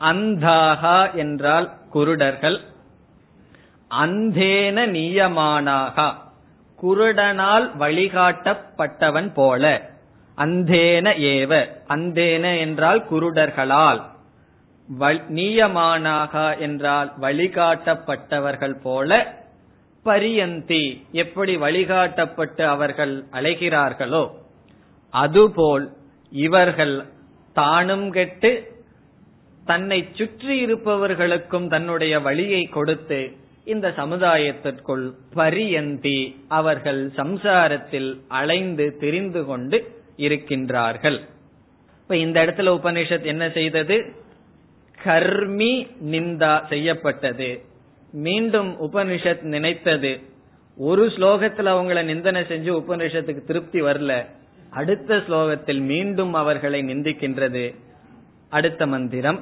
அந்தாகா 0.00 1.14
என்றால் 1.14 1.72
குருடர்கள். 1.94 2.58
அந்தேன 4.00 4.86
நீயமானாகா. 4.86 6.08
குருடனால் 6.82 7.66
வழிகாட்டப்பட்டவன் 7.78 9.32
போல. 9.34 9.90
அந்தேன 10.38 11.06
ஏவ. 11.32 11.52
அந்தேன 11.88 12.58
என்றால் 12.58 13.04
குருடர்களால். 13.10 14.00
நீயமானாக 15.28 16.58
என்றால் 16.58 17.12
வழிகாட்டப்பட்டவர்கள் 17.20 18.76
போல 18.82 19.40
பரியந்தி. 20.02 21.06
எப்படி 21.12 21.56
வழிகாட்டப்பட்டு 21.56 22.62
அவர்கள் 22.64 23.24
அழைகிறார்களோ 23.32 24.30
அதுபோல் 25.10 25.92
இவர்கள் 26.30 27.06
தானும் 27.52 28.10
கெட்டு 28.10 28.50
தன்னை 29.64 30.08
சுற்றி 30.12 30.66
இருப்பவர்களுக்கும் 30.66 31.68
தன்னுடைய 31.68 32.20
வழியை 32.20 32.62
கொடுத்து 32.64 33.20
இந்த 33.64 33.92
சமுதாயத்திற்குள் 33.96 35.12
பரியந்தி 35.34 36.44
அவர்கள் 36.48 37.10
சம்சாரத்தில் 37.16 38.20
அலைந்து 38.28 38.96
திரிந்து 38.96 39.44
கொண்டு 39.44 40.02
இருக்கின்றார்கள். 40.16 41.20
இப்ப 42.02 42.16
இந்த 42.16 42.44
இடத்துல 42.44 42.68
உபனிஷத் 42.68 43.22
என்ன 43.22 43.50
செய்தது? 43.50 44.12
கர்மி 45.04 45.88
நிந்தா 46.04 46.66
செய்யப்பட்டது. 46.66 47.60
மீண்டும் 48.12 48.76
உபனிஷத் 48.80 49.42
நினைத்தது. 49.42 50.20
ஒரு 50.76 51.06
ஸ்லோகத்தில் 51.06 51.68
அவங்கள 51.68 52.04
நிந்தனை 52.04 52.42
செஞ்சு 52.42 52.82
உபனிஷத்துக்கு 52.82 53.44
திருப்தி 53.44 53.82
வரல. 53.82 54.26
அடுத்த 54.70 55.16
ஸ்லோகத்தில் 55.16 55.80
மீண்டும் 55.80 56.34
அவர்களை 56.34 56.82
நிந்திக்கின்றது. 56.82 57.74
அடுத்த 58.48 58.86
மந்திரம். 58.86 59.40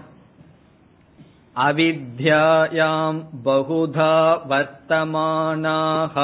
अविद्यायां 1.59 3.15
बहुधा 3.47 4.13
वर्तमानाः 4.51 6.15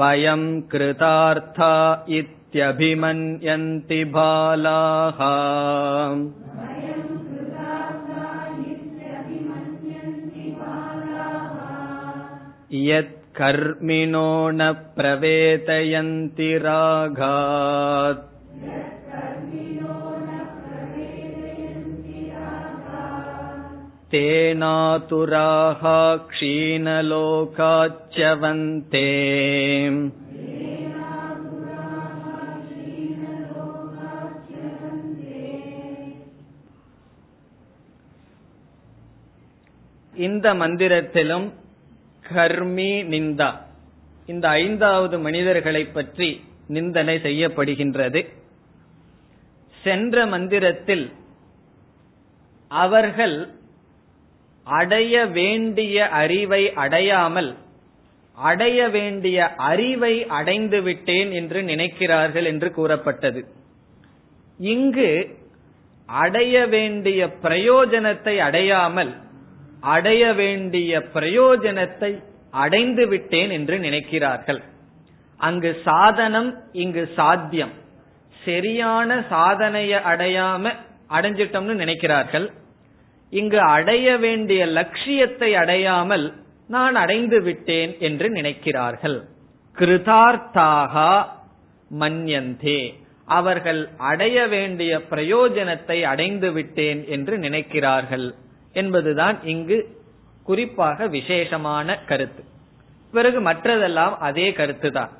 वयं 0.00 0.42
कृतार्था 0.72 1.72
इत्यभिमन्यन्ति 2.18 4.02
बालाः 4.16 5.20
यत् 12.88 13.19
यत्कर्मिणो 13.29 14.29
न 14.57 14.71
प्रवेदयन्ति 14.97 16.49
रागात् 16.65 18.23
तेनातुराः 24.13 25.83
क्षीणलोकाच्यवन्ते 26.31 27.09
இந்த 40.25 40.47
மந்திரத்திலும் 40.59 41.47
கர்மி 42.34 42.92
நிந்தா. 43.12 43.50
இந்த 44.26 44.48
ஐந்தாவது 44.48 45.18
மனிதர்களை 45.18 45.84
பற்றி 45.84 46.28
நிந்தனை 46.66 47.16
செய்யப்படுகின்றது. 47.16 48.20
சென்ற 49.82 50.26
மந்திரத்தில் 50.26 51.12
அவர்கள் 52.70 53.36
அடைய 54.66 55.26
வேண்டிய 55.26 56.08
அறிவை 56.08 56.62
அடையாமல் 56.74 57.50
அடைய 58.38 58.88
வேண்டிய 58.88 59.38
அறிவை 59.54 60.26
அடைந்து 60.26 60.82
விட்டேன் 60.82 61.30
என்று 61.32 61.60
நினைக்கிறார்கள் 61.62 62.44
என்று 62.44 62.68
கூறப்பட்டது. 62.72 63.40
இங்கு 64.58 65.10
அடைய 66.06 66.66
வேண்டிய 66.66 67.20
பிரயோஜனத்தை 67.42 68.38
அடையாமல் 68.38 69.12
அடைய 69.80 70.32
வேண்டிய 70.32 70.98
பிரயோஜனத்தை 71.14 72.22
அடைந்து 72.50 73.08
விட்டேன் 73.08 73.50
என்று 73.50 73.78
நினைக்கிறார்கள். 73.78 74.62
அங்கு 75.36 75.80
சாதனம் 75.84 76.56
இங்கு 76.72 77.10
சாத்தியம். 77.16 77.70
சரியான 78.44 79.24
சாதனையை 79.28 79.98
அடையாம 79.98 80.72
அடைஞ்சிட்டோம்னு 81.10 81.74
நினைக்கிறார்கள். 81.74 82.50
இங்கு 83.30 83.60
அடைய 83.60 84.16
வேண்டிய 84.16 84.66
லட்சியத்தை 84.66 85.54
அடையாமல் 85.54 86.34
நான் 86.68 86.94
அடைந்து 86.94 87.42
விட்டேன் 87.42 87.96
என்று 87.98 88.28
நினைக்கிறார்கள். 88.28 89.22
கிருதார்த்தாக 89.76 91.24
மன்யந்தே. 91.98 92.94
அவர்கள் 93.24 93.88
அடைய 93.96 94.46
வேண்டிய 94.46 94.98
பிரயோஜனத்தை 95.10 96.02
அடைந்து 96.02 96.52
விட்டேன் 96.52 97.08
என்று 97.08 97.38
நினைக்கிறார்கள். 97.38 98.34
என்பதுதான் 98.74 99.36
இங்கு 99.52 99.78
குறிப்பாக 100.46 101.06
விசேஷமான 101.16 101.96
கருத்து. 102.10 102.42
பிறகு 103.14 103.38
மற்றதெல்லாம் 103.40 104.14
அதே 104.28 104.46
கருத்து 104.52 104.90
தான் 104.92 105.12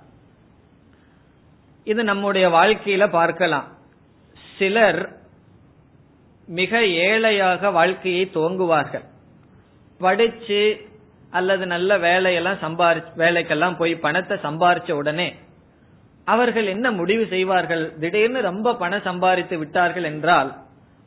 இது 1.86 2.00
நம்முடைய 2.04 2.46
வாழ்க்கையில 2.48 3.04
பார்க்கலாம். 3.10 3.68
சிலர் 4.56 5.00
மிக 6.48 6.80
ஏழையாக 7.06 7.70
வாழ்க்கையை 7.70 8.24
துவங்குவார்கள். 8.34 9.06
படிச்சு 10.00 10.62
அல்லது 11.30 11.64
நல்ல 11.66 11.98
வேலையெல்லாம் 11.98 12.62
சம்பாரி 12.62 13.00
வேலைக்கெல்லாம் 13.16 13.76
போய் 13.76 13.94
பணத்தை 14.04 14.36
சம்பாரிச்ச 14.46 14.90
உடனே 14.92 15.28
அவர்கள் 16.24 16.66
என்ன 16.66 16.86
முடிவு 16.90 17.24
செய்வார்கள்? 17.26 17.84
திடீர்னு 18.00 18.40
ரொம்ப 18.40 18.74
பணம் 18.74 19.06
சம்பாதித்து 19.08 19.58
விட்டார்கள் 19.58 20.04
என்றால் 20.04 20.50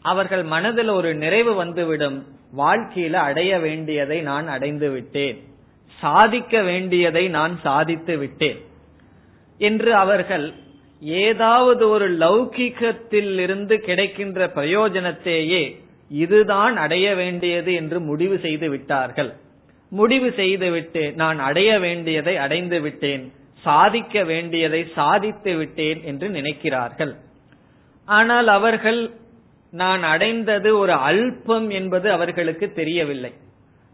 அவர்கள் 0.03 0.43
மனதில் 0.43 0.87
ஒரு 0.87 1.15
நிறைவு 1.15 1.53
வந்துவிடும். 1.53 2.17
வாழ்க்கையில 2.57 3.13
அடைய 3.13 3.59
வேண்டியதை 3.59 4.21
நான் 4.21 4.47
அடைந்து 4.47 4.89
விட்டேன். 4.89 5.37
சாதிக்க 5.99 6.61
வேண்டியதை 6.61 7.27
நான் 7.27 7.59
சாதித்து 7.63 8.17
விட்டேன். 8.17 8.59
என்று 9.57 9.95
அவர்கள் 9.95 10.53
ஏதாவது 11.01 11.89
ஒரு 11.89 12.07
லௌகிக்கத்தில் 12.11 13.39
இருந்து 13.39 13.75
கிடைக்கின்ற 13.79 14.47
பிரயோஜனத்தையே 14.47 15.63
இதுதான் 16.09 16.77
அடைய 16.77 17.15
வேண்டியது 17.15 17.73
என்று 17.73 17.99
முடிவு 17.99 18.39
செய்து 18.39 18.69
விட்டார்கள். 18.69 19.31
முடிவு 19.91 20.33
செய்துவிட்டு 20.35 21.13
நான் 21.15 21.39
அடைய 21.39 21.79
வேண்டியதை 21.79 22.37
அடைந்து 22.37 22.81
விட்டேன். 22.81 23.23
சாதிக்க 23.63 24.23
வேண்டியதை 24.23 24.81
சாதித்து 24.95 25.55
விட்டேன் 25.55 25.99
என்று 26.03 26.27
நினைக்கிறார்கள். 26.29 27.13
ஆனால் 28.07 28.47
அவர்கள் 28.47 29.01
நான் 29.73 30.03
அடைந்தது 30.03 30.77
ஒரு 30.77 30.93
அல்பம் 30.93 31.69
என்பது 31.69 32.11
அவர்களுக்கு 32.11 32.71
தெரியவில்லை. 32.71 33.33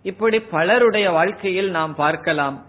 இப்படி 0.03 0.39
பலருடைய 0.39 1.11
வாழ்க்கையில் 1.11 1.69
நாம் 1.69 1.95
பார்க்கலாம். 1.95 2.65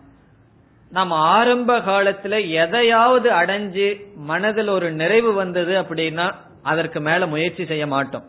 நாம் 0.91 1.11
ஆரம்ப 1.11 1.79
காலத்துல 1.79 2.51
எதையாவது 2.51 3.31
அடைஞ்சு 3.31 4.15
மனதில் 4.17 4.69
ஒரு 4.69 4.93
நிறைவு 4.93 5.33
வந்தது 5.33 5.83
அப்படின்னா 5.83 6.35
அதற்கு 6.63 7.01
மேல 7.01 7.27
முயற்சி 7.27 7.67
செய்ய 7.67 7.87
மாட்டோம். 7.87 8.25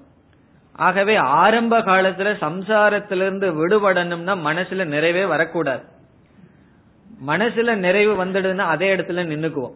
ஆகவே 0.75 1.15
ஆரம்ப 1.15 1.79
காலத்துல 1.79 2.33
சம்சாரத்திலிருந்து 2.41 3.49
விடுபடணும்னா 3.53 4.35
மனசுல 4.47 4.85
நிறைவே 4.85 5.27
வரக்கூடாது. 5.27 5.83
மனசுல 7.27 7.75
நிறைவு 7.75 8.25
வந்துடுதுன்னா 8.25 8.67
அதே 8.75 8.95
இடத்துல 8.95 9.25
நின்னுக்குவோம். 9.33 9.75